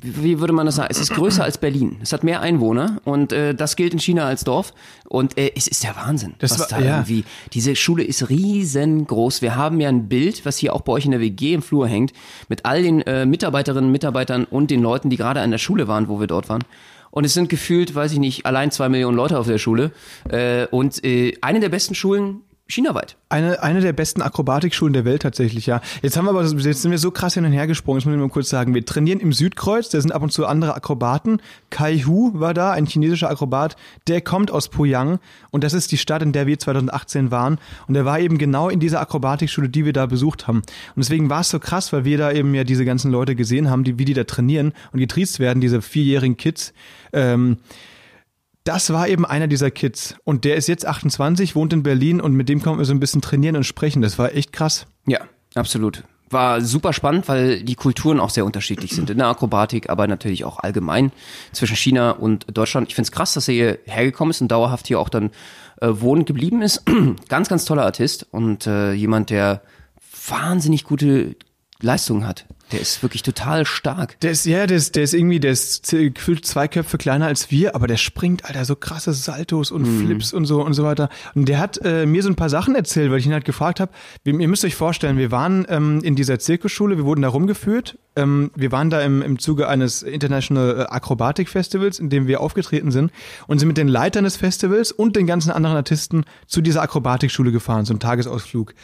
[0.00, 0.88] wie würde man das sagen?
[0.92, 1.96] Es ist größer als Berlin.
[2.02, 4.72] Es hat mehr Einwohner und äh, das gilt in China als Dorf.
[5.08, 6.34] Und äh, es ist der Wahnsinn.
[6.38, 6.90] Das was war- da ja.
[6.98, 7.24] irgendwie.
[7.52, 9.42] Diese Schule ist riesengroß.
[9.42, 11.88] Wir haben ja ein Bild, was hier auch bei euch in der WG im Flur
[11.88, 12.12] hängt,
[12.48, 16.08] mit all den äh, Mitarbeiterinnen, Mitarbeitern und den Leuten, die gerade an der Schule waren,
[16.08, 16.62] wo wir dort waren.
[17.18, 19.90] Und es sind gefühlt, weiß ich nicht, allein zwei Millionen Leute auf der Schule.
[20.30, 23.16] Äh, und äh, eine der besten Schulen chinaweit.
[23.30, 25.80] Eine, eine der besten Akrobatikschulen der Welt tatsächlich, ja.
[26.02, 28.14] Jetzt haben wir aber, jetzt sind wir so krass hin und her gesprungen, das muss
[28.14, 28.74] ich mal kurz sagen.
[28.74, 31.40] Wir trainieren im Südkreuz, da sind ab und zu andere Akrobaten.
[31.70, 33.76] Kai Hu war da, ein chinesischer Akrobat,
[34.06, 35.18] der kommt aus Puyang
[35.50, 37.58] und das ist die Stadt, in der wir 2018 waren.
[37.86, 40.58] Und der war eben genau in dieser Akrobatikschule, die wir da besucht haben.
[40.58, 43.70] Und deswegen war es so krass, weil wir da eben ja diese ganzen Leute gesehen
[43.70, 46.74] haben, die, wie die da trainieren und getriezt werden, diese vierjährigen Kids.
[47.14, 47.56] Ähm,
[48.68, 50.14] das war eben einer dieser Kids.
[50.24, 53.00] Und der ist jetzt 28, wohnt in Berlin und mit dem konnten wir so ein
[53.00, 54.02] bisschen trainieren und sprechen.
[54.02, 54.86] Das war echt krass.
[55.06, 55.20] Ja,
[55.54, 56.04] absolut.
[56.28, 59.08] War super spannend, weil die Kulturen auch sehr unterschiedlich sind.
[59.08, 61.12] In der Akrobatik, aber natürlich auch allgemein
[61.52, 62.88] zwischen China und Deutschland.
[62.88, 65.30] Ich finde es krass, dass er hier hergekommen ist und dauerhaft hier auch dann
[65.80, 66.82] äh, wohnen geblieben ist.
[67.30, 69.62] ganz, ganz toller Artist und äh, jemand, der
[70.28, 71.36] wahnsinnig gute
[71.80, 72.44] Leistungen hat.
[72.72, 74.20] Der ist wirklich total stark.
[74.20, 77.50] Der ist, ja, der ist, der ist irgendwie, der ist gefühlt zwei Köpfe kleiner als
[77.50, 81.08] wir, aber der springt, Alter, so krasse Saltos und Flips und so und so weiter.
[81.34, 83.80] Und der hat äh, mir so ein paar Sachen erzählt, weil ich ihn halt gefragt
[83.80, 83.92] habe.
[84.24, 87.98] Ihr müsst euch vorstellen, wir waren ähm, in dieser Zirkusschule, wir wurden da rumgeführt.
[88.16, 92.90] Ähm, wir waren da im, im Zuge eines International Acrobatic Festivals, in dem wir aufgetreten
[92.90, 93.12] sind
[93.46, 97.52] und sind mit den Leitern des Festivals und den ganzen anderen Artisten zu dieser Akrobatikschule
[97.52, 98.74] gefahren, so ein Tagesausflug.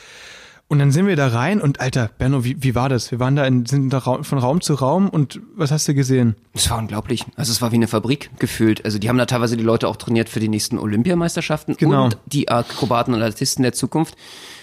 [0.75, 3.13] Und dann sind wir da rein und Alter, Benno, wie, wie war das?
[3.13, 5.95] Wir waren da in, sind da Raum, von Raum zu Raum und was hast du
[5.95, 6.35] gesehen?
[6.53, 7.25] Es war unglaublich.
[7.37, 8.85] Also es war wie eine Fabrik gefühlt.
[8.85, 12.07] Also die haben da teilweise die Leute auch trainiert für die nächsten Olympiameisterschaften Genau.
[12.07, 14.17] und die Akrobaten und Artisten der Zukunft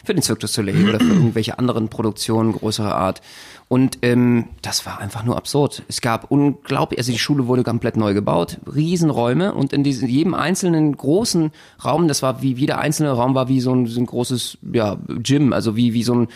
[0.04, 3.22] für den Cirque du Soleil oder für irgendwelche anderen Produktionen größerer Art.
[3.68, 5.84] Und ähm, das war einfach nur absurd.
[5.88, 10.34] Es gab unglaublich, also die Schule wurde komplett neu gebaut, Riesenräume und in diesem jedem
[10.34, 11.52] einzelnen großen
[11.86, 14.98] Raum, das war wie jeder einzelne Raum war wie so ein, so ein großes ja,
[15.08, 16.28] Gym, also wie wie so ein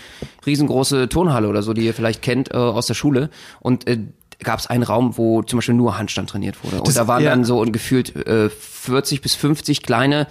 [0.46, 3.30] riesengroße Turnhalle oder so, die ihr vielleicht kennt äh, aus der Schule.
[3.60, 4.00] Und äh,
[4.44, 6.78] gab es einen Raum, wo zum Beispiel nur Handstand trainiert wurde.
[6.80, 7.30] Und Das- da waren ja.
[7.30, 10.28] dann so und gefühlt äh, 40 bis 50 kleine,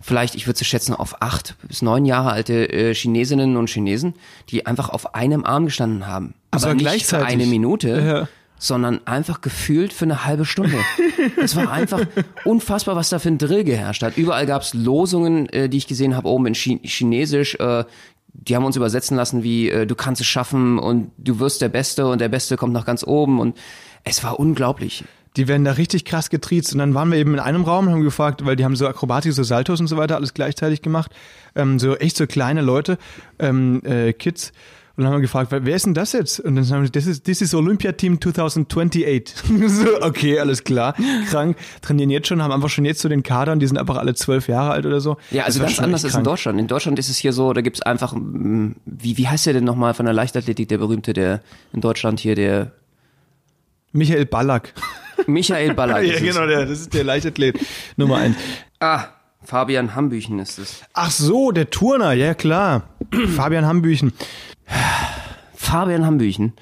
[0.00, 4.14] vielleicht, ich würde sie schätzen, auf acht bis neun Jahre alte äh, Chinesinnen und Chinesen,
[4.50, 6.34] die einfach auf einem Arm gestanden haben.
[6.50, 7.26] Das Aber war nicht gleichzeitig.
[7.26, 8.28] für eine Minute, Ja.
[8.58, 10.76] sondern einfach gefühlt für eine halbe Stunde.
[11.42, 12.02] Es war einfach
[12.44, 14.16] unfassbar, was da für ein Drill geherrscht hat.
[14.18, 17.54] Überall gab es Losungen, äh, die ich gesehen habe, oben in Chi Chinesisch.
[17.56, 17.84] Äh,
[18.32, 21.68] die haben uns übersetzen lassen wie, äh, du kannst es schaffen und du wirst der
[21.68, 23.40] Beste und der Beste kommt nach ganz oben.
[23.40, 23.56] Und
[24.04, 25.04] es war unglaublich.
[25.36, 26.72] Die werden da richtig krass getriezt.
[26.72, 28.88] Und dann waren wir eben in einem Raum und haben gefragt, weil die haben so
[28.88, 31.12] Akrobatik, so Saltos und so weiter alles gleichzeitig gemacht.
[31.54, 32.98] Ähm, so echt so kleine Leute,
[33.38, 34.52] ähm, äh, Kids.
[34.96, 36.40] Und dann haben wir gefragt, wer ist denn das jetzt?
[36.40, 39.34] Und dann haben wir, das ist, this is Olympia Team 2028.
[39.66, 40.94] so, okay, alles klar.
[41.30, 41.56] Krank.
[41.80, 44.14] Trainieren jetzt schon, haben einfach schon jetzt so den Kader und die sind einfach alle
[44.14, 45.16] zwölf Jahre alt oder so.
[45.30, 46.24] Ja, also Das ganz anders als in.
[46.24, 46.58] Deutschland.
[46.60, 49.64] In Deutschland ist es hier so, da gibt's einfach, mm, wie, wie heißt der denn
[49.64, 51.40] nochmal von der Leichtathletik, der berühmte, der
[51.72, 52.72] in Deutschland hier, der
[53.92, 54.74] Michael Ballack.
[55.26, 56.02] Michael Ballack.
[56.04, 56.34] ja, ist es.
[56.34, 57.58] genau, der, das ist der Leichtathlet
[57.96, 58.36] Nummer eins.
[58.80, 59.04] Ah,
[59.42, 60.82] Fabian Hambüchen ist es.
[60.92, 62.84] Ach so, der Turner, ja klar.
[63.36, 64.12] Fabian Hambüchen.
[65.62, 66.54] Fabian Hambüchen,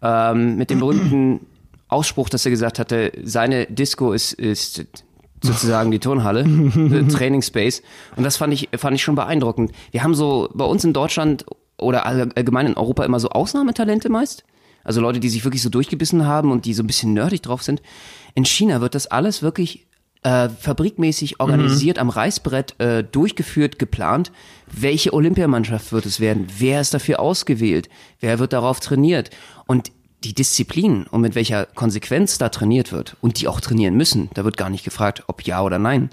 [0.00, 1.40] ähm, mit dem berühmten
[1.88, 4.84] Ausspruch, dass er gesagt hatte, seine Disco ist, ist
[5.42, 7.82] sozusagen die Turnhalle, the Training Space.
[8.14, 9.72] Und das fand ich, fand ich schon beeindruckend.
[9.90, 11.44] Wir haben so bei uns in Deutschland
[11.78, 14.44] oder all- allgemein in Europa immer so Ausnahmetalente meist.
[14.84, 17.62] Also Leute, die sich wirklich so durchgebissen haben und die so ein bisschen nerdig drauf
[17.64, 17.82] sind.
[18.34, 19.86] In China wird das alles wirklich
[20.24, 24.32] äh, fabrikmäßig organisiert, am Reißbrett äh, durchgeführt, geplant.
[24.66, 26.48] Welche Olympiamannschaft wird es werden?
[26.58, 27.88] Wer ist dafür ausgewählt?
[28.20, 29.30] Wer wird darauf trainiert?
[29.66, 29.92] Und
[30.24, 34.44] die Disziplin und mit welcher Konsequenz da trainiert wird und die auch trainieren müssen, da
[34.44, 36.10] wird gar nicht gefragt, ob ja oder nein.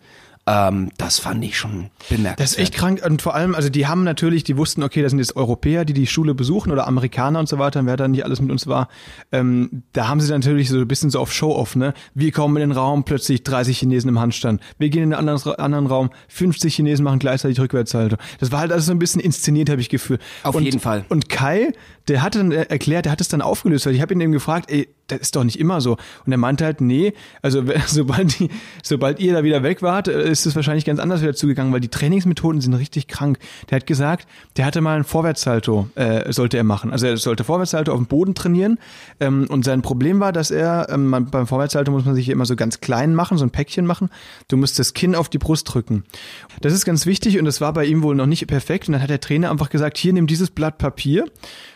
[0.51, 2.39] Ähm, das fand ich schon bemerkenswert.
[2.39, 5.11] Das ist echt krank und vor allem, also die haben natürlich, die wussten, okay, das
[5.11, 8.25] sind jetzt Europäer, die die Schule besuchen oder Amerikaner und so weiter, wer da nicht
[8.25, 8.89] alles mit uns war.
[9.31, 11.93] Ähm, da haben sie natürlich so ein bisschen so auf Show-off, ne?
[12.15, 14.61] Wir kommen in den Raum, plötzlich 30 Chinesen im Handstand.
[14.77, 18.19] Wir gehen in einen anderen, anderen Raum, 50 Chinesen machen gleichzeitig Rückwärtshaltung.
[18.39, 20.19] Das war halt alles so ein bisschen inszeniert, habe ich Gefühl.
[20.43, 21.05] Auf und, jeden Fall.
[21.07, 21.71] Und Kai,
[22.07, 24.71] der hatte dann erklärt, der hat es dann aufgelöst, weil ich habe ihn eben gefragt,
[24.71, 25.97] ey, das ist doch nicht immer so.
[26.25, 28.49] Und er meinte halt, nee, also sobald, die,
[28.83, 31.81] sobald ihr da wieder weg wart, äh, ist es wahrscheinlich ganz anders wieder zugegangen, weil
[31.81, 33.37] die Trainingsmethoden sind richtig krank.
[33.69, 36.91] Der hat gesagt, der hatte mal ein Vorwärtssalto, äh, sollte er machen.
[36.91, 38.79] Also er sollte Vorwärtssalto auf dem Boden trainieren.
[39.19, 42.55] Ähm, und sein Problem war, dass er, ähm, beim Vorwärtssalto muss man sich immer so
[42.55, 44.09] ganz klein machen, so ein Päckchen machen.
[44.47, 46.03] Du musst das Kinn auf die Brust drücken.
[46.61, 48.87] Das ist ganz wichtig und das war bei ihm wohl noch nicht perfekt.
[48.87, 51.25] Und dann hat der Trainer einfach gesagt, hier nimm dieses Blatt Papier.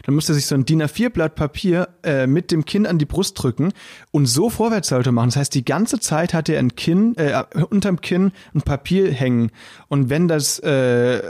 [0.04, 3.06] Dann musste sich so ein DIN A4 Blatt Papier äh, mit dem Kinn an die
[3.06, 3.74] Brust drücken
[4.10, 5.28] und so Vorwärtssalto machen.
[5.28, 9.52] Das heißt, die ganze Zeit hat er ein Kinn, äh, unterm Kinn ein Papier hängen.
[9.88, 11.22] Und wenn das äh,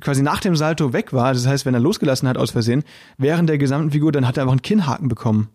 [0.00, 2.82] quasi nach dem Salto weg war, das heißt, wenn er losgelassen hat aus Versehen,
[3.18, 5.50] während der gesamten Figur, dann hat er einfach einen Kinnhaken bekommen.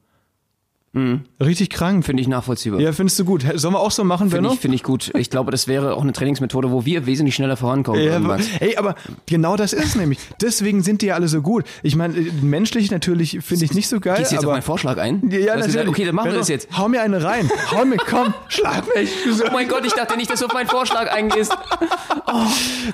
[0.93, 2.06] Richtig krank.
[2.06, 2.82] Finde ich nachvollziehbar.
[2.82, 3.45] Ja, findest du gut.
[3.56, 5.12] Sollen wir auch so machen, Finde ich, finde ich gut.
[5.15, 8.75] Ich glaube, das wäre auch eine Trainingsmethode, wo wir wesentlich schneller vorankommen Ja, aber, ey,
[8.75, 10.19] aber genau das ist es nämlich.
[10.41, 11.63] Deswegen sind die ja alle so gut.
[11.82, 14.54] Ich meine, äh, menschlich natürlich finde ich nicht so geil, Gehst du jetzt auf aber
[14.56, 15.21] meinen Vorschlag ein?
[15.30, 15.73] ja, du natürlich.
[15.73, 16.67] sagst, okay, dann machen wir Benno, das jetzt.
[16.77, 17.49] Hau mir eine rein.
[17.71, 19.12] Hau mir, komm, schlag mich.
[19.47, 21.56] Oh mein Gott, ich dachte nicht, dass du auf meinen Vorschlag eingehst.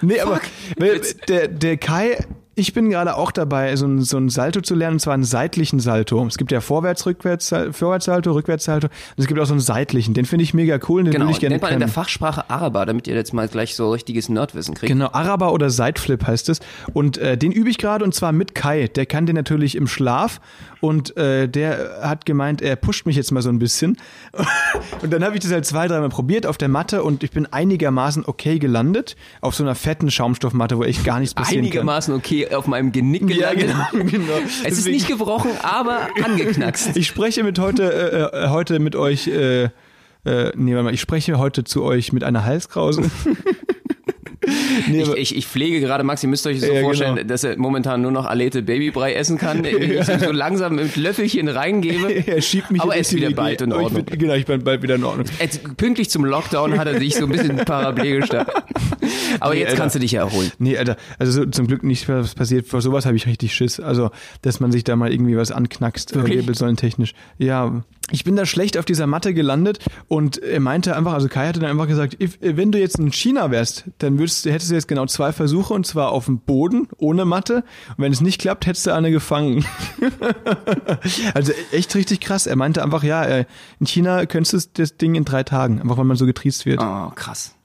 [0.02, 0.42] Nee, aber
[1.28, 2.18] der, der Kai,
[2.58, 5.24] ich bin gerade auch dabei, so ein, so ein Salto zu lernen, und zwar einen
[5.24, 6.26] seitlichen Salto.
[6.26, 8.88] Es gibt ja Vorwärts, Rückwärts, Vorwärtssalto, Rückwärtssalto.
[8.88, 10.16] Und es gibt auch so einen seitlichen.
[10.16, 11.88] Den finde ich mega cool, den Genau, würde ich gerne nennt man in der.
[11.88, 14.92] Fachsprache Araber, damit ihr jetzt mal gleich so richtiges Nerdwissen kriegt.
[14.92, 16.60] Genau, Araber oder Sideflip heißt es.
[16.94, 18.88] Und äh, den übe ich gerade und zwar mit Kai.
[18.88, 20.42] Der kann den natürlich im Schlaf
[20.82, 23.98] und äh, der hat gemeint, er pusht mich jetzt mal so ein bisschen.
[25.02, 27.46] und dann habe ich das halt zwei, dreimal probiert auf der Matte und ich bin
[27.46, 29.16] einigermaßen okay gelandet.
[29.42, 31.72] Auf so einer fetten Schaumstoffmatte, wo echt gar nichts passieren kann.
[31.72, 33.92] Einigermaßen okay auf meinem Genick Ja, gelandet.
[33.92, 34.34] genau, genau.
[34.46, 36.96] Es ist Deswegen- nicht gebrochen, aber angeknackst.
[36.98, 41.02] Ich spreche mit heute, äh, äh, heute mit euch, äh, äh, nee, warte mal, ich
[41.02, 43.04] spreche heute zu euch mit einer Halskrause.
[44.90, 47.28] nee, Ich, ich, ich pflege gerade, Max, ihr müsst euch das so Ja, vorstellen, genau.
[47.28, 49.64] dass er momentan nur noch Alete Babybrei essen kann.
[49.78, 52.12] Ich so langsam mit Löffelchen reingebe.
[52.28, 54.06] er schiebt mich Aber er ist wieder bald in Oh, ich Ordnung.
[54.06, 55.26] bin, genau, ich bin bald wieder in Ordnung.
[55.40, 58.54] Jetzt, pünktlich zum Lockdown hat er sich so ein bisschen paraplegisch gestartet.
[59.40, 59.82] Aber Nee, jetzt Alter.
[59.82, 60.52] kannst du dich ja erholen.
[60.60, 62.68] Nee, Alter, also so, zum Glück nicht was passiert.
[62.68, 63.80] Vor sowas habe ich richtig Schiss.
[63.80, 64.10] Also,
[64.42, 66.38] dass man sich da mal irgendwie was anknackst, äh, Wirklich?
[66.38, 67.14] wirbelsäulentechnisch.
[67.38, 71.48] Ja, ich bin da schlecht auf dieser Matte gelandet und er meinte einfach, also Kai
[71.48, 74.70] hatte dann einfach gesagt, if, wenn du jetzt in China wärst, dann würdest, du- hättest
[74.72, 77.64] du jetzt genau zwei Versuche und zwar auf dem Boden, ohne Matte.
[77.90, 79.66] Und wenn es nicht klappt, hättest du eine gefangen.
[81.34, 82.48] also echt richtig krass.
[82.48, 83.46] Er meinte einfach, ja, äh,
[83.80, 86.80] in China könntest du das Ding in drei Tagen, einfach weil man so getriezt wird.
[86.82, 87.56] Oh, krass.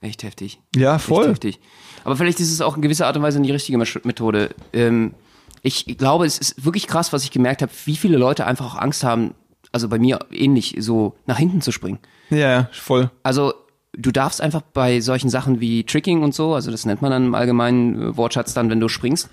[0.00, 0.60] Echt heftig.
[0.74, 1.28] Ja, Echt voll.
[1.28, 1.60] heftig.
[2.04, 4.50] Aber vielleicht ist es auch in gewisser Art und Weise die richtige Methode.
[4.72, 5.14] Ähm,
[5.62, 8.78] ich glaube, es ist wirklich krass, was ich gemerkt habe, wie viele Leute einfach auch
[8.80, 9.34] Angst haben,
[9.72, 11.98] also bei mir ähnlich, so nach hinten zu springen.
[12.30, 13.10] Ja, ja, voll.
[13.22, 13.52] Also
[13.96, 17.26] du darfst einfach bei solchen Sachen wie Tricking und so, also das nennt man dann
[17.26, 19.28] im allgemeinen äh, Wortschatz dann, wenn du springst,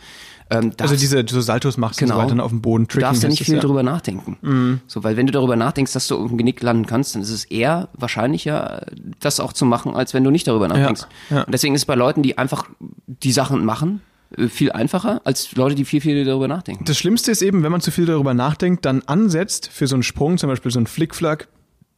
[0.49, 2.25] ähm, Also darfst- diese so Saltos machst und so Genau.
[2.31, 2.87] weiter auf dem Boden.
[2.89, 4.81] Du darfst ja Tricking nicht viel das drüber nachdenken.
[4.87, 7.29] So, weil wenn du darüber nachdenkst, dass du auf dem Genick landen kannst, dann ist
[7.31, 8.85] es eher wahrscheinlicher,
[9.19, 11.03] das auch zu machen, als wenn du nicht darüber nachdenkst.
[11.29, 11.43] ja.
[11.43, 12.65] Und deswegen ist es bei Leuten, die einfach
[13.07, 14.01] die Sachen machen,
[14.37, 16.85] äh, viel einfacher, als Leute, die viel, viel darüber nachdenken.
[16.85, 20.03] Das Schlimmste ist eben, wenn man zu viel darüber nachdenkt, dann ansetzt für so einen
[20.03, 21.49] Sprung, zum Beispiel so einen Flickflack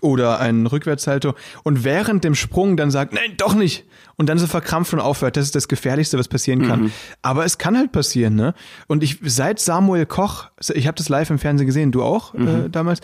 [0.01, 1.33] oder einen Rückwärtssalto
[1.63, 3.85] und während dem Sprung dann sagt, nein, doch nicht.
[4.17, 5.37] Und dann so verkrampft und aufhört.
[5.37, 6.91] Das ist das Gefährlichste, was passieren kann.
[7.21, 8.53] Aber es kann halt passieren, ne?
[8.87, 12.69] Und ich, seit Samuel Koch, ich habe das live im Fernsehen gesehen, du auch äh,
[12.69, 12.99] damals,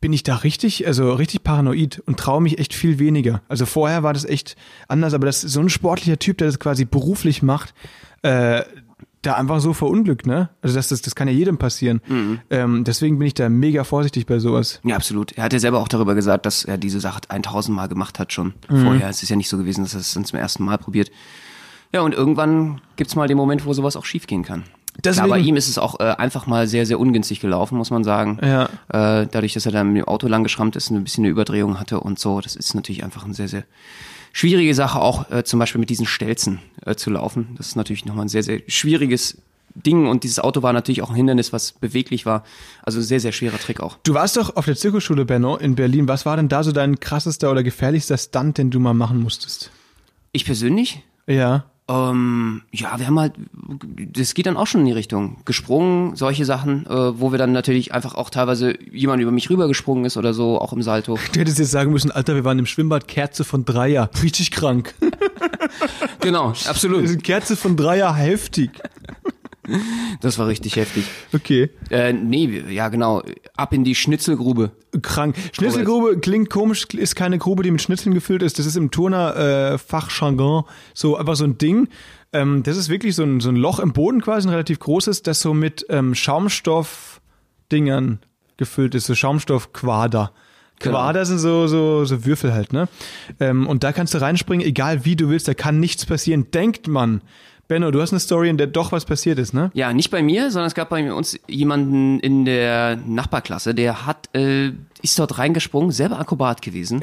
[0.00, 3.42] bin ich da richtig, also richtig paranoid und traue mich echt viel weniger.
[3.48, 4.56] Also vorher war das echt
[4.88, 7.74] anders, aber das ist so ein sportlicher Typ, der das quasi beruflich macht,
[8.22, 8.62] äh,
[9.26, 10.50] da einfach so verunglückt, ne?
[10.62, 12.00] Also das, das, das kann ja jedem passieren.
[12.50, 14.80] Ähm, deswegen bin ich da mega vorsichtig bei sowas.
[14.84, 15.32] Ja, absolut.
[15.32, 18.32] Er hat ja selber auch darüber gesagt, dass er diese Sache 1000 Mal gemacht hat
[18.32, 19.08] schon vorher.
[19.08, 21.10] Es ist ja nicht so gewesen, dass er es dann zum ersten Mal probiert.
[21.92, 24.64] Ja, und irgendwann gibt's mal den Moment, wo sowas auch schiefgehen kann.
[25.02, 27.90] Deswegen- Klar, bei ihm ist es auch äh, einfach mal sehr, sehr ungünstig gelaufen, muss
[27.90, 28.38] man sagen.
[28.42, 28.64] Ja.
[28.88, 31.30] Äh, dadurch, dass er dann mit dem Auto lang geschrammt ist und ein bisschen eine
[31.32, 32.40] Überdrehung hatte und so.
[32.40, 33.64] Das ist natürlich einfach eine sehr, sehr
[34.34, 37.54] schwierige Sache, auch äh, zum Beispiel mit diesen Stelzen äh, zu laufen.
[37.56, 39.38] Das ist natürlich nochmal ein sehr, sehr schwieriges
[39.74, 42.44] Ding und dieses Auto war natürlich auch ein Hindernis, was beweglich war.
[42.82, 43.96] Also sehr, sehr schwerer Trick auch.
[44.02, 46.06] Du warst doch auf der Zirkusschule, Benno, in Berlin.
[46.06, 49.70] Was war denn da so dein krassester oder gefährlichster Stunt, den du mal machen musstest?
[50.32, 51.02] Ich persönlich?
[51.26, 51.64] Ja.
[51.86, 53.34] Ähm, ja, wir haben halt,
[54.12, 55.38] das geht dann auch schon in die Richtung.
[55.44, 60.06] Gesprungen, solche Sachen, äh, wo wir dann natürlich einfach auch teilweise jemand über mich rübergesprungen
[60.06, 61.18] ist oder so, auch im Salto.
[61.32, 64.08] Du hättest jetzt sagen müssen, Alter, wir waren im Schwimmbad, Kerze von Dreier.
[64.22, 64.94] Richtig krank.
[66.20, 67.22] Genau, absolut.
[67.22, 68.70] Kerze von Dreier, heftig.
[70.20, 71.04] Das war richtig heftig.
[71.32, 71.70] Okay.
[71.90, 73.22] Äh, nee, ja genau,
[73.56, 74.72] ab in die Schnitzelgrube.
[75.02, 75.36] Krank.
[75.52, 78.58] Schnitzelgrube klingt komisch, ist keine Grube, die mit Schnitzeln gefüllt ist.
[78.58, 81.88] Das ist im Turner äh, Fachjargon so einfach so ein Ding.
[82.32, 85.22] Ähm, das ist wirklich so ein, so ein Loch im Boden quasi, ein relativ großes,
[85.22, 88.18] das so mit ähm, Schaumstoff-Dingern
[88.56, 90.32] gefüllt ist, so Schaumstoffquader.
[90.80, 90.96] Genau.
[90.96, 92.88] Quader sind so, so, so Würfel halt, ne?
[93.38, 96.88] Ähm, und da kannst du reinspringen, egal wie du willst, da kann nichts passieren, denkt
[96.88, 97.22] man.
[97.74, 99.72] Benno, du hast eine Story, in der doch was passiert ist, ne?
[99.74, 104.28] Ja, nicht bei mir, sondern es gab bei uns jemanden in der Nachbarklasse, der hat,
[104.32, 104.70] äh,
[105.02, 107.00] ist dort reingesprungen, selber Akrobat gewesen.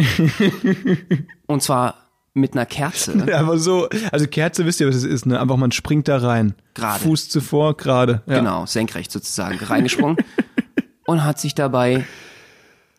[1.46, 1.96] Und zwar
[2.34, 3.22] mit einer Kerze.
[3.28, 5.42] Ja, aber so, also Kerze, wisst ihr, was es ist, ne?
[5.42, 6.54] Einfach man springt da rein.
[6.74, 7.04] Gerade.
[7.04, 8.22] Fuß zuvor, gerade.
[8.26, 8.38] Ja.
[8.38, 10.16] Genau, senkrecht sozusagen, reingesprungen
[11.06, 12.06] und hat sich dabei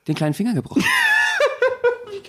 [0.08, 0.85] den kleinen Finger gebrochen.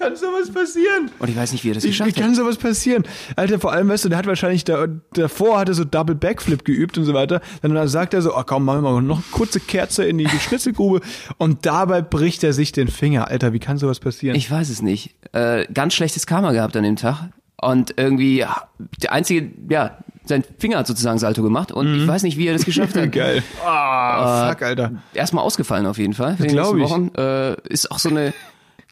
[0.03, 1.11] Kann sowas passieren?
[1.19, 2.35] Und ich weiß nicht, wie er das geschafft kann hat.
[2.35, 3.03] sowas passieren?
[3.35, 6.65] Alter, vor allem, weißt du, der hat wahrscheinlich da, davor hat er so Double Backflip
[6.65, 7.41] geübt und so weiter.
[7.61, 10.27] Dann sagt er so, oh komm, machen wir mal noch eine kurze Kerze in die
[10.27, 11.01] Schnitzelgrube
[11.37, 13.29] und dabei bricht er sich den Finger.
[13.29, 14.35] Alter, wie kann sowas passieren?
[14.35, 15.15] Ich weiß es nicht.
[15.31, 17.29] Äh, ganz schlechtes Karma gehabt an dem Tag.
[17.61, 18.67] Und irgendwie, ja,
[19.01, 22.53] der einzige, ja, sein Finger hat sozusagen Salto gemacht und ich weiß nicht, wie er
[22.53, 23.11] das geschafft hat.
[23.11, 23.43] Geil.
[23.65, 24.91] Ah, fuck, Alter.
[25.13, 26.35] Erstmal ausgefallen auf jeden Fall.
[26.37, 27.13] Für die glaub nächsten ich.
[27.13, 27.15] Wochen.
[27.17, 28.33] Äh, ist auch so eine,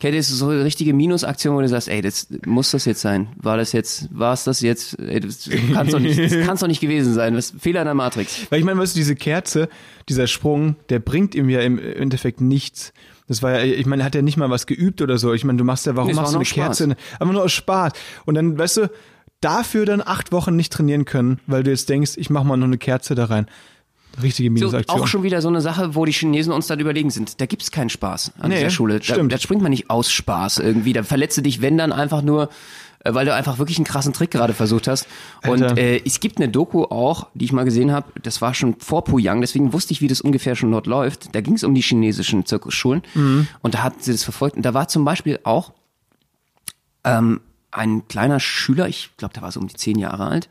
[0.02, 3.28] Kennt ihr so eine richtige Minusaktion, wo du sagst, ey, das muss das jetzt sein?
[3.36, 4.98] War das jetzt, war es das jetzt?
[4.98, 7.36] Ey, das kann's doch nicht, das kann's doch nicht gewesen sein.
[7.36, 8.48] Das Fehler in der Matrix.
[8.50, 9.70] Weil ich meine, weißt du, diese Kerze,
[10.10, 12.94] dieser Sprung, der bringt ihm ja im Endeffekt nichts.
[13.28, 15.36] Das war ja, ich meine, er hat ja nicht mal was geübt oder so.
[15.36, 16.46] Ich meine, du machst ja, warum Nee, machst du eine.
[16.46, 16.96] Kerze?
[17.20, 17.94] Aber nur aus Spaß.
[18.26, 18.92] Und dann, weißt du,
[19.40, 22.66] dafür dann acht Wochen nicht trainieren können, weil du jetzt denkst, ich mach mal noch
[22.66, 23.46] eine Kerze da rein.
[24.22, 25.00] Richtige So, Minusaktion.
[25.00, 27.40] auch schon wieder so eine Sache, wo die Chinesen uns dann überlegen sind.
[27.40, 28.98] Da gibt's keinen Spaß an Nee, dieser Schule.
[29.00, 29.32] Da, stimmt.
[29.32, 30.94] da springt man nicht aus Spaß irgendwie.
[30.94, 32.50] Da verletzt du dich, wenn dann einfach nur,
[33.06, 35.08] äh, weil du einfach wirklich einen krassen Trick gerade versucht hast.
[35.48, 35.78] Und Alter.
[35.78, 39.04] äh, es gibt eine Doku auch, die ich mal gesehen habe, das war schon vor
[39.06, 41.34] Puyang, deswegen wusste ich, wie das ungefähr schon dort läuft.
[41.34, 43.48] Da ging es um die chinesischen Zirkusschulen Mhm.
[43.62, 44.58] und da hatten sie das verfolgt.
[44.58, 45.72] Und da war zum Beispiel auch
[47.04, 50.50] ähm, ein kleiner Schüler, ich glaube, der war so um die zehn Jahre alt,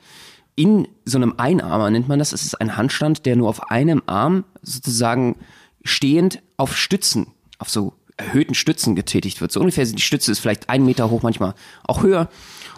[0.60, 2.34] in so einem Einarmer nennt man das.
[2.34, 5.36] Es ist ein Handstand, der nur auf einem Arm sozusagen
[5.84, 9.52] stehend auf Stützen, auf so erhöhten Stützen getätigt wird.
[9.52, 12.28] So ungefähr die Stütze ist vielleicht einen Meter hoch, manchmal auch höher.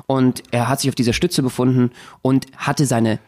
[0.07, 1.91] Und er hat sich auf dieser Stütze befunden
[2.23, 3.19] und hatte seine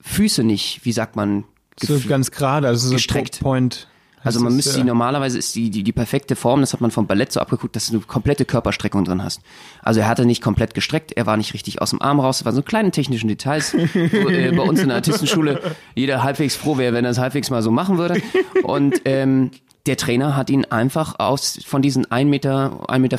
[0.00, 1.42] Füße nicht, wie sagt man,
[1.80, 3.40] so ganz gerade, also so gestreckt.
[3.40, 3.88] Point.
[4.24, 6.90] Also man müsste äh, sie normalerweise ist die, die die perfekte Form, das hat man
[6.90, 9.40] vom Ballett so abgeguckt, dass du eine komplette Körperstreckung drin hast.
[9.82, 12.44] Also er hatte nicht komplett gestreckt, er war nicht richtig aus dem Arm raus, das
[12.44, 15.60] waren so kleine technischen Details, wo äh, bei uns in der Artistenschule
[15.94, 18.22] jeder halbwegs froh wäre, wenn er es halbwegs mal so machen würde.
[18.62, 19.50] Und ähm,
[19.86, 23.18] der Trainer hat ihn einfach aus von diesen 1 Meter, 1,50 Meter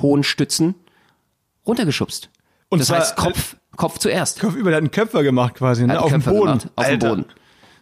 [0.00, 0.74] hohen Stützen
[1.66, 2.30] runtergeschubst.
[2.68, 4.40] Und das heißt Kopf, Kopf zuerst.
[4.40, 6.00] Kopf über, der hat einen Köpfer gemacht quasi, ne?
[6.00, 6.40] Auf dem Boden.
[6.40, 6.98] gemacht, auf dem.
[6.98, 7.24] Boden.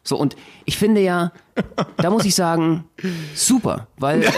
[0.03, 1.33] So, und ich finde ja,
[1.97, 2.85] da muss ich sagen,
[3.35, 4.31] super, weil äh,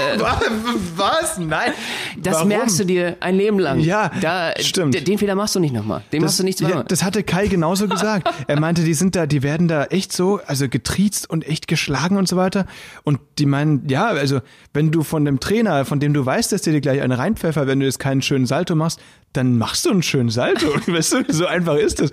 [0.97, 1.39] Was?
[1.39, 1.73] Nein.
[2.19, 2.49] das Warum?
[2.49, 3.81] merkst du dir ein Leben lang.
[3.81, 5.07] Ja, da, stimmt.
[5.07, 6.03] Den Fehler machst du nicht nochmal.
[6.13, 6.85] Den machst du nicht ja, zweimal.
[6.89, 8.29] das hatte Kai genauso gesagt.
[8.47, 12.17] Er meinte, die sind da, die werden da echt so, also getriezt und echt geschlagen
[12.17, 12.67] und so weiter.
[13.05, 14.41] Und die meinen, ja, also
[14.73, 17.67] wenn du von dem Trainer, von dem du weißt, dass der dir gleich eine reinpfeffer,
[17.67, 19.01] wenn du jetzt keinen schönen Salto machst,
[19.33, 20.67] dann machst du einen schönen Salto.
[20.87, 22.11] weißt du, so einfach ist es.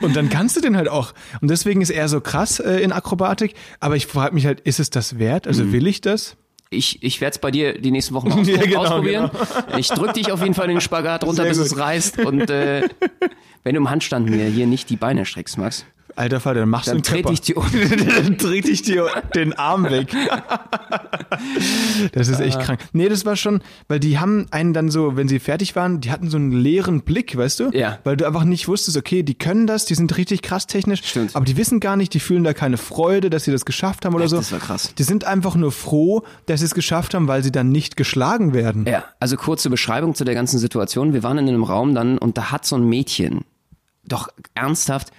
[0.00, 1.14] Und dann kannst du den halt auch.
[1.40, 3.54] Und deswegen ist er so krass äh, in Akrobatik.
[3.80, 5.46] Aber ich frage mich halt, ist es das wert?
[5.46, 5.72] Also Mhm.
[5.72, 6.36] will ich das?
[6.70, 9.30] Ich, ich werde es bei dir die nächsten Wochen Ja, genau, ausprobieren.
[9.78, 11.66] Ich drück dich auf jeden Fall in den Spagat runter, Sehr bis gut.
[11.66, 12.18] es reißt.
[12.26, 12.88] Und äh,
[13.64, 15.86] wenn du im Handstand mir hier nicht die Beine streckst, Max,
[16.18, 19.52] Alter Vater, dann machst dann du einen trete ich dir dann trete ich dir den
[19.52, 20.14] Arm weg.
[22.12, 22.80] Das ist echt krank.
[22.92, 26.10] Nee, das war schon, weil die haben einen dann so, wenn sie fertig waren, die
[26.10, 27.70] hatten so einen leeren Blick, weißt du?
[27.72, 27.98] Ja.
[28.04, 31.36] Weil du einfach nicht wusstest, okay, die können das, die sind richtig krass technisch, Stimmt.
[31.36, 34.14] aber die wissen gar nicht, die fühlen da keine Freude, dass sie das geschafft haben
[34.14, 34.36] oder Echt, so.
[34.36, 34.94] das war krass.
[34.96, 38.54] Die sind einfach nur froh, dass sie es geschafft haben, weil sie dann nicht geschlagen
[38.54, 38.86] werden.
[38.86, 41.12] Ja, also kurze Beschreibung zu der ganzen Situation.
[41.12, 43.44] Wir waren in einem Raum dann und da hat so ein Mädchen
[44.06, 45.12] doch ernsthaft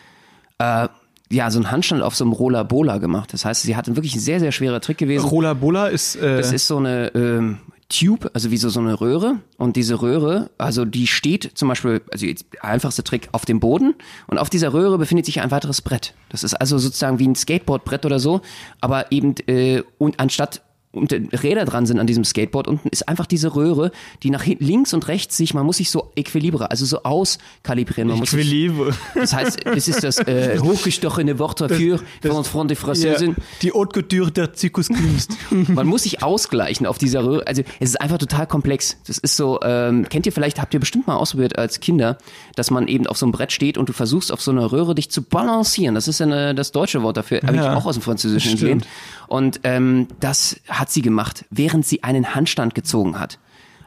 [0.60, 0.88] äh,
[1.32, 3.34] ja so einen Handstand auf so einem Roller Bola gemacht.
[3.34, 5.26] Das heißt, sie hat einen wirklich sehr sehr schwerer Trick gewesen.
[5.28, 7.58] Rola Bola ist, äh, Das ist so eine ähm,
[7.90, 9.40] Tube, also wie so, so eine Röhre.
[9.58, 13.60] Und diese Röhre, also die steht zum Beispiel, also jetzt der einfachste Trick, auf dem
[13.60, 13.96] Boden.
[14.28, 16.14] Und auf dieser Röhre befindet sich ein weiteres Brett.
[16.30, 18.42] Das ist also sozusagen wie ein Skateboardbrett oder so.
[18.80, 20.62] Aber eben, äh, und anstatt
[20.92, 21.12] und
[21.44, 22.68] Räder dran sind an diesem Skateboard.
[22.68, 23.92] Unten ist einfach diese Röhre,
[24.24, 28.08] die nach links und rechts sich, man muss sich so equilibre, also so auskalibrieren.
[28.10, 28.94] Man muss sich, Equilibre.
[29.14, 33.36] das heißt, es ist das äh, hochgestochene Wort dafür von Front de Ja, Französin.
[33.62, 35.32] die Haute Couture der Zirkuskunst.
[35.68, 37.46] Man muss sich ausgleichen auf dieser Röhre.
[37.46, 38.98] Also es ist einfach total komplex.
[39.06, 42.18] Das ist so, ähm, kennt ihr vielleicht, habt ihr bestimmt mal ausprobiert als Kinder,
[42.56, 44.96] dass man eben auf so einem Brett steht und du versuchst auf so einer Röhre
[44.96, 45.94] dich zu balancieren.
[45.96, 48.88] Das ist eine, das deutsche Wort dafür, habe ich Ja, auch aus dem Französischen entlehnt.
[49.28, 53.40] Und ähm, das hat sie gemacht, während sie einen Handstand gezogen hat.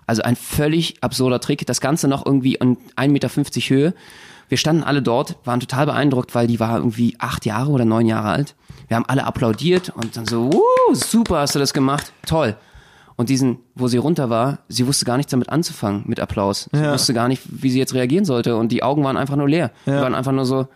[0.07, 1.65] Also ein völlig absurder Trick.
[1.67, 3.95] Das Ganze noch irgendwie in 1,50 Meter Höhe.
[4.49, 8.07] Wir standen alle dort, waren total beeindruckt, weil die war irgendwie acht Jahre oder neun
[8.07, 8.55] Jahre alt.
[8.89, 12.57] Wir haben alle applaudiert und dann so, uh, super hast du das gemacht, toll.
[13.17, 16.69] Und diesen, wo sie runter war, sie wusste gar nichts damit anzufangen, mit Applaus.
[16.73, 16.93] Sie Ja.
[16.93, 19.71] wusste gar nicht, wie sie jetzt reagieren sollte und die Augen waren einfach nur leer.
[19.87, 20.67] Die waren einfach nur so,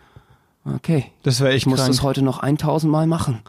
[0.65, 1.89] okay, Das war echt ich muss krank.
[1.91, 3.41] das heute noch 1000 Mal machen.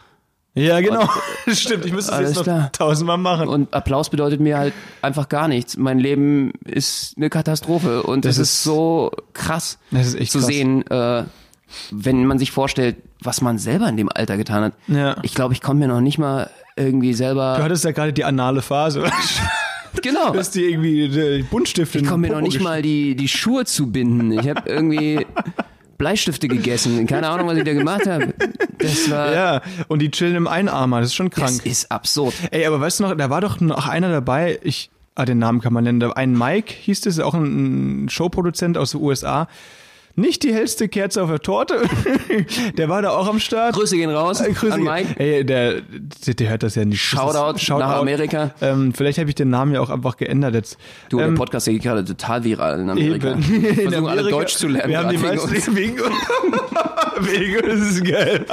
[0.59, 1.09] Ja, genau.
[1.49, 3.49] Stimmt, ich müsste es jetzt noch tausendmal machen.
[3.49, 5.77] Und Applaus bedeutet mir halt einfach gar nichts.
[5.77, 10.47] Mein Leben ist eine Katastrophe und Das es ist, ist- so krass ist zu krass.
[10.47, 11.25] sehen, äh,
[11.91, 14.73] wenn man sich vorstellt, was man selber in dem Alter getan hat.
[14.87, 15.17] Ja.
[15.23, 17.59] Ich glaube, ich konnte mir noch nicht mal irgendwie Du selber.
[17.63, 19.05] hattest ja gerade die anale Phase.
[20.03, 20.31] Genau.
[20.33, 23.65] Du hast dir irgendwie äh, Buntstifte Ich konnte mir noch nicht mal die, die Schuhe
[23.65, 24.31] zubinden.
[24.39, 25.27] Ich habe irgendwie
[25.99, 27.07] Bleistifte gegessen.
[27.07, 28.33] Keine Ahnung, was ich da gemacht habe.
[28.79, 29.33] Das war.
[29.33, 31.59] Ja, und die chillen im Einarmer, das ist schon krank.
[31.59, 32.33] das ist absurd.
[32.53, 35.61] Ey, aber weißt du noch, da war doch noch einer dabei, ich, ah, den Namen
[35.61, 39.49] kann man nennen, ein Mike hieß es, auch ein, ein Showproduzent aus den USA.
[40.19, 41.81] Nicht die hellste Kerze auf der Torte.
[42.77, 43.75] der war da auch am Start.
[43.75, 45.15] Grüße gehen raus Äh, Grüße an Mike.
[45.19, 45.81] Ey, der,
[46.27, 46.97] der, der hört das ja nicht.
[46.97, 48.51] Ist- Shoutout nach Amerika.
[48.61, 50.77] Ähm, vielleicht habe ich den Namen ja auch einfach geändert jetzt.
[51.09, 53.33] Du, ähm, der Podcast geht gerade total viral in Amerika.
[53.33, 53.63] Eben.
[53.63, 54.91] Wir versuchen alle Amerika- Deutsch zu lernen.
[54.91, 55.77] Wir haben die gerade wegen meisten uns.
[55.77, 55.97] wegen
[57.21, 58.45] wegen das ist geil.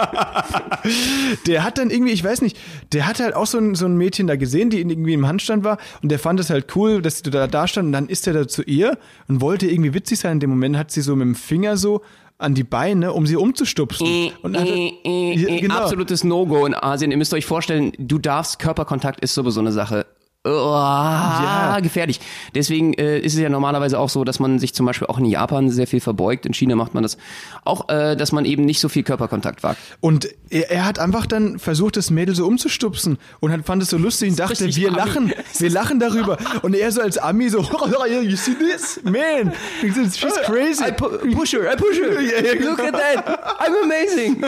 [1.48, 2.58] der hat dann irgendwie, ich weiß nicht,
[2.94, 5.64] der hat halt auch so ein, so ein Mädchen da gesehen, die irgendwie im Handstand
[5.64, 8.28] war und der fand es halt cool, dass sie da, da stand und dann ist
[8.28, 8.98] er da zu ihr
[9.28, 12.02] und wollte irgendwie witzig sein in dem Moment, hat sie so mit dem Finger so
[12.38, 14.32] an die Beine, um sie umzustupsen.
[14.42, 15.76] Und hat, Ja, genau.
[15.76, 17.12] Absolutes No-Go in Asien.
[17.12, 20.06] Ihr müsst euch vorstellen, du darfst, Körperkontakt ist sowieso eine Sache.
[20.46, 21.80] Oh, ja.
[21.82, 22.20] gefährlich.
[22.54, 25.26] Deswegen äh, ist es ja normalerweise auch so, dass man sich zum Beispiel auch in
[25.26, 26.46] Japan sehr viel verbeugt.
[26.46, 27.18] In China macht man das
[27.64, 29.80] auch, äh, dass man eben nicht so viel Körperkontakt wagt.
[30.02, 33.90] Und er, er hat einfach dann versucht, das Mädel so umzustupsen und hat, fand es
[33.90, 34.98] so lustig und dachte, wir Ami.
[34.98, 36.38] lachen, wir lachen darüber.
[36.62, 37.60] Und er so als Ami so,
[38.24, 39.00] you see this?
[39.04, 40.84] Man, she's crazy.
[40.88, 42.60] I pu push her, I push her.
[42.60, 43.40] Look at that.
[43.60, 44.44] I'm amazing.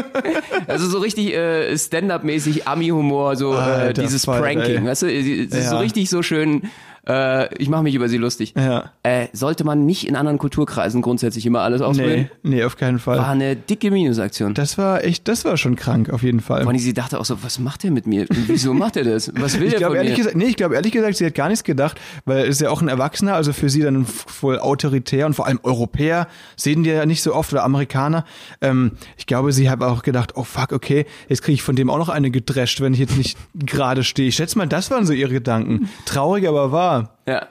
[0.67, 4.77] Also so richtig äh, Stand-up-mäßig Ami-Humor, so äh, Alter dieses Pranking.
[4.77, 4.85] ey.
[4.85, 5.79] Weißt du, ist so Ja.
[5.79, 6.69] richtig so schön.
[7.07, 8.53] Äh, ich mache mich über sie lustig.
[8.57, 8.91] Ja.
[9.03, 12.29] Äh, sollte man nicht in anderen Kulturkreisen grundsätzlich immer alles ausprobieren?
[12.43, 13.17] Nee, nee, auf keinen Fall.
[13.17, 14.53] War eine dicke Minusaktion.
[14.53, 16.63] Das war echt, das war schon krank, auf jeden Fall.
[16.63, 18.25] Vor allem, sie dachte auch so, was macht er mit mir?
[18.29, 19.31] Wieso macht er das?
[19.35, 20.17] Was will Ich er glaube von ehrlich mir?
[20.17, 22.69] gesagt, nee, ich glaube ehrlich gesagt, sie hat gar nichts gedacht, weil es ist ja
[22.69, 26.89] auch ein Erwachsener, also für sie dann voll autoritär und vor allem Europäer sehen die
[26.89, 28.25] ja nicht so oft oder Amerikaner.
[28.61, 31.89] Ähm, ich glaube, sie hat auch gedacht, oh fuck, okay, jetzt kriege ich von dem
[31.89, 34.27] auch noch eine gedrescht, wenn ich jetzt nicht gerade stehe.
[34.27, 35.89] Ich schätze mal, das waren so ihre Gedanken.
[36.05, 36.96] Traurig, aber wahr.
[37.27, 37.47] Ja.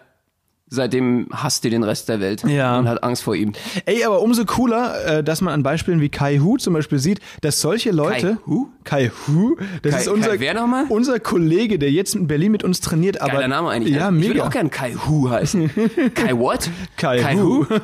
[0.69, 2.77] Seitdem hasst ihr den Rest der Welt Ja.
[2.81, 3.53] und hat Angst vor ihm.
[3.85, 7.21] Ey, aber umso cooler, äh, dass man an Beispielen wie Kai Hu zum Beispiel sieht,
[7.41, 8.35] dass solche Leute.
[8.35, 8.69] Kai Hu?
[8.83, 9.55] Kai Hu?
[9.83, 10.87] Das Kai- ist unser, Kai wer nochmal?
[10.89, 13.21] unser Kollege, der jetzt in Berlin mit uns trainiert.
[13.21, 13.95] Aber, Geiler Name eigentlich.
[13.95, 14.17] Ja, ne?
[14.19, 14.35] Ich mega.
[14.35, 15.71] würde auch gern Kai Hu heißen.
[16.17, 16.69] Kai what?
[16.97, 17.65] Kai Hu?
[17.65, 17.67] Hu.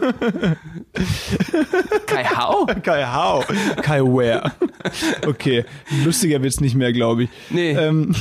[2.06, 2.66] Kai Hau?
[2.82, 3.44] Kai Hau.
[3.80, 4.52] Kai Ware.
[5.26, 5.64] Okay,
[6.04, 7.30] lustiger wird's nicht mehr, glaube ich.
[7.50, 7.70] Nee.
[7.72, 8.14] Ähm,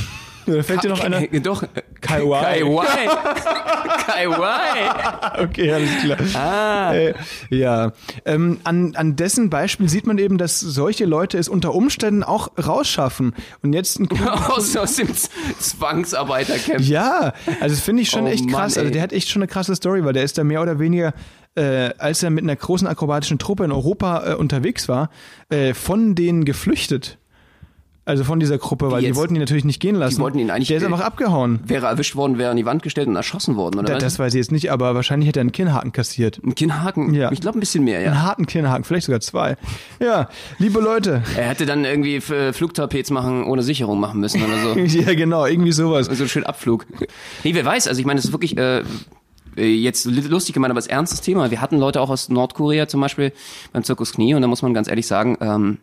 [0.46, 1.20] da fällt dir noch einer.
[1.32, 1.64] Äh, Doch.
[2.00, 2.30] Kai Y.
[2.40, 4.36] Kai Y.
[4.36, 5.42] Kai.
[5.42, 6.18] Okay, alles klar.
[6.34, 6.94] Ah.
[6.94, 7.14] Äh,
[7.50, 7.92] ja.
[8.24, 12.50] Ähm, an, an dessen Beispiel sieht man eben, dass solche Leute es unter Umständen auch
[12.62, 13.34] rausschaffen.
[13.62, 14.08] Und jetzt ein
[14.48, 15.08] Aus, aus dem
[15.58, 16.80] Zwangsarbeitercamp.
[16.80, 18.76] Ja, also das finde ich schon Oh echt Mann, krass.
[18.76, 18.92] also ey.
[18.92, 21.14] der hat echt schon eine krasse Story, weil der ist da mehr oder weniger,
[21.54, 25.10] äh, als er mit einer großen akrobatischen Truppe in Europa äh, unterwegs war,
[25.48, 27.18] äh, von denen geflüchtet.
[28.04, 29.16] Also von dieser Gruppe, weil die jetzt?
[29.16, 30.20] wollten ihn natürlich nicht gehen lassen.
[30.20, 31.60] wollten ihn eigentlich- Der ist einfach abgehauen.
[31.66, 34.34] Wäre erwischt worden, wäre an die Wand gestellt und erschossen worden, oder Da, das weiß
[34.34, 36.40] ich jetzt nicht, aber wahrscheinlich hätte er einen Kinnhaken kassiert.
[36.44, 37.14] Ein Kinnhaken?
[37.14, 37.30] Ja.
[37.30, 38.10] Ich glaube ein bisschen mehr, ja.
[38.10, 39.56] Einen harten Kinnhaken, vielleicht sogar zwei.
[40.00, 40.28] Ja,
[40.58, 41.22] liebe Leute.
[41.36, 44.80] Er hätte dann irgendwie für Flugtrapez machen ohne Sicherung machen müssen oder so.
[44.98, 46.06] Ja, genau, irgendwie sowas.
[46.06, 46.86] so schön Abflug.
[47.44, 48.82] Nee, wer weiß, also ich meine, es ist wirklich äh,
[49.56, 51.52] äh, jetzt lustig gemeint, aber es ist ernstes Thema.
[51.52, 53.32] Wir hatten Leute auch aus Nordkorea zum Beispiel
[53.72, 55.78] beim Zirkus Knie und da muss man ganz ehrlich sagen, ähm,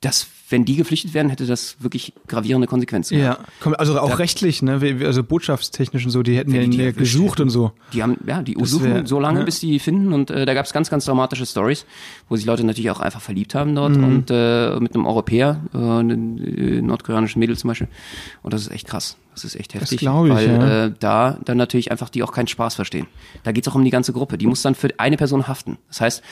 [0.00, 3.18] das wenn die geflüchtet wären, hätte das wirklich gravierende Konsequenzen.
[3.18, 6.90] Ja, komm, also auch rechtlich, ne, also botschaftstechnisch und so, die hätten ja die ja
[6.92, 7.72] gesucht und so.
[7.92, 9.44] Die haben, ja, die Das suchen wär- so lange, ne?
[9.44, 11.84] bis die finden und äh, da gab es ganz, ganz dramatische Stories,
[12.28, 13.74] wo sich Leute natürlich auch einfach verliebt haben Mhm.
[13.74, 17.88] dort und äh, mit einem Europäer, äh, einem äh, nordkoreanischen Mädel zum Beispiel.
[18.42, 19.16] Und das ist echt krass.
[19.34, 20.84] Das ist echt heftig, glaub ich, weil ja.
[20.86, 23.06] äh, da dann natürlich einfach die auch keinen Spaß verstehen.
[23.42, 24.38] Da geht's auch um die ganze Gruppe.
[24.38, 25.76] Die muss dann für eine Person haften.
[25.88, 26.22] Das heißt,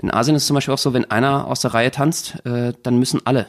[0.00, 2.72] in Asien ist es zum Beispiel auch so, wenn einer aus der Reihe tanzt, äh,
[2.82, 3.48] dann müssen alle,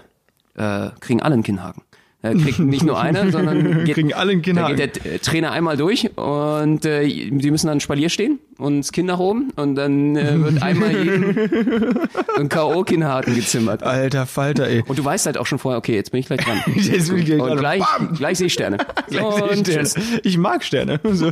[0.55, 1.83] äh, kriegen alle einen Kinnhaken.
[2.21, 4.77] Äh, kriegt nicht nur einer, sondern geht, Kriegen alle einen Kinnhaken.
[4.77, 8.91] Da geht der Trainer einmal durch und äh, die müssen dann Spalier stehen und das
[8.91, 11.97] Kind nach oben und dann äh, wird einmal jedem
[12.37, 13.83] ein K.O.-Kinnhaken gezimmert.
[13.83, 14.83] Alter Falter, ey.
[14.87, 16.57] Und du weißt halt auch schon vorher, okay, jetzt bin ich gleich dran.
[16.75, 17.57] Jetzt bin ich gleich und dran.
[17.57, 18.13] gleich, Bam!
[18.15, 18.77] gleich sehe ich Sterne.
[19.09, 19.33] Gleich
[19.65, 20.19] sehe ich Sterne.
[20.23, 20.99] Ich mag Sterne.
[21.03, 21.31] So.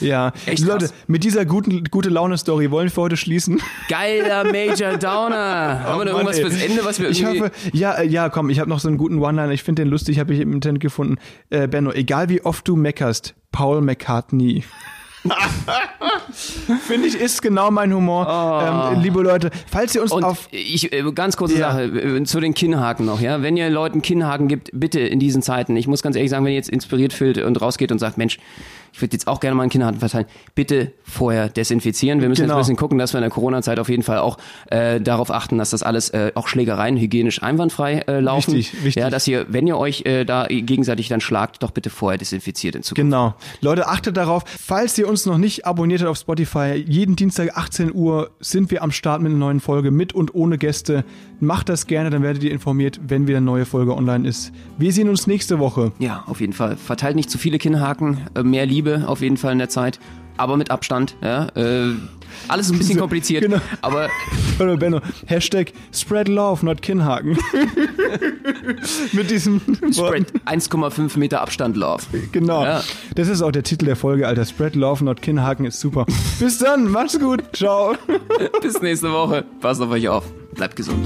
[0.00, 0.94] Ja, Echt Leute, krass.
[1.06, 3.60] mit dieser guten gute Laune Story wollen wir heute schließen.
[3.88, 5.80] Geiler Major Downer.
[5.84, 6.42] Haben wir da Oh irgendwas ey.
[6.44, 7.40] fürs Ende, was wir Ich irgendwie...
[7.42, 9.52] hoffe, ja, äh, ja, komm, ich habe noch so einen guten One-Liner.
[9.52, 11.16] Ich finde den lustig, habe ich im Internet gefunden.
[11.50, 14.64] Äh, Benno, egal wie oft du meckerst, Paul McCartney.
[16.86, 18.92] Finde ich, ist genau mein Humor.
[18.94, 20.16] Ähm, liebe Leute, falls ihr uns Oh.
[20.16, 20.48] Und auf.
[20.50, 21.72] ich, äh, ganz kurze Ja.
[21.72, 23.42] Sache äh, zu den Kinnhaken noch, ja.
[23.42, 25.76] Wenn ihr Leuten Kinnhaken gibt, bitte in diesen Zeiten.
[25.76, 28.38] Ich muss ganz ehrlich sagen, wenn ihr jetzt inspiriert fühlt und rausgeht und sagt, Mensch,
[28.92, 32.20] ich würde jetzt auch gerne mal einen Kinnhaken verteilen, bitte vorher desinfizieren.
[32.20, 32.54] Wir müssen Genau.
[32.54, 34.38] jetzt ein bisschen gucken, dass wir in der Corona-Zeit auf jeden Fall auch
[34.70, 38.54] äh, darauf achten, dass das alles äh, auch Schlägereien hygienisch einwandfrei äh, laufen.
[38.54, 39.00] Wichtig, wichtig.
[39.02, 42.74] Ja, dass ihr, wenn ihr euch äh, da gegenseitig dann schlagt, doch bitte vorher desinfiziert
[42.74, 43.04] in Zukunft.
[43.06, 43.34] Genau.
[43.60, 47.94] Leute, achtet darauf, falls ihr uns noch nicht abonniert habt auf Spotify, jeden Dienstag 18
[47.94, 51.04] Uhr sind wir am Start mit einer neuen Folge, mit und ohne Gäste.
[51.40, 54.50] Macht das gerne, dann werdet ihr informiert, wenn wieder eine neue Folge online ist.
[54.76, 55.92] Wir sehen uns nächste Woche.
[56.00, 56.76] Ja, auf jeden Fall.
[56.76, 59.98] Verteilt nicht zu viele Kinnhaken, äh, mehr Liebe auf jeden Fall in der Zeit,
[60.36, 61.16] aber mit Abstand.
[61.20, 61.94] Ja, äh,
[62.46, 63.56] alles ein bisschen kompliziert, Genau.
[63.82, 64.08] aber
[64.56, 67.36] Benno, Benno, Hashtag Spread Love, not Kinnhaken.
[69.12, 69.60] mit diesem
[69.92, 72.04] Spread 1,5 Meter Abstand Love.
[72.30, 72.62] Genau.
[72.64, 72.84] Ja.
[73.16, 74.44] Das ist auch der Titel der Folge, Alter.
[74.44, 76.06] Spread Love, not Kinnhaken ist super.
[76.38, 77.42] Bis dann, macht's gut.
[77.52, 77.94] Ciao.
[78.62, 79.44] Bis nächste Woche.
[79.60, 80.24] Passt auf euch auf.
[80.54, 81.04] Bleibt gesund.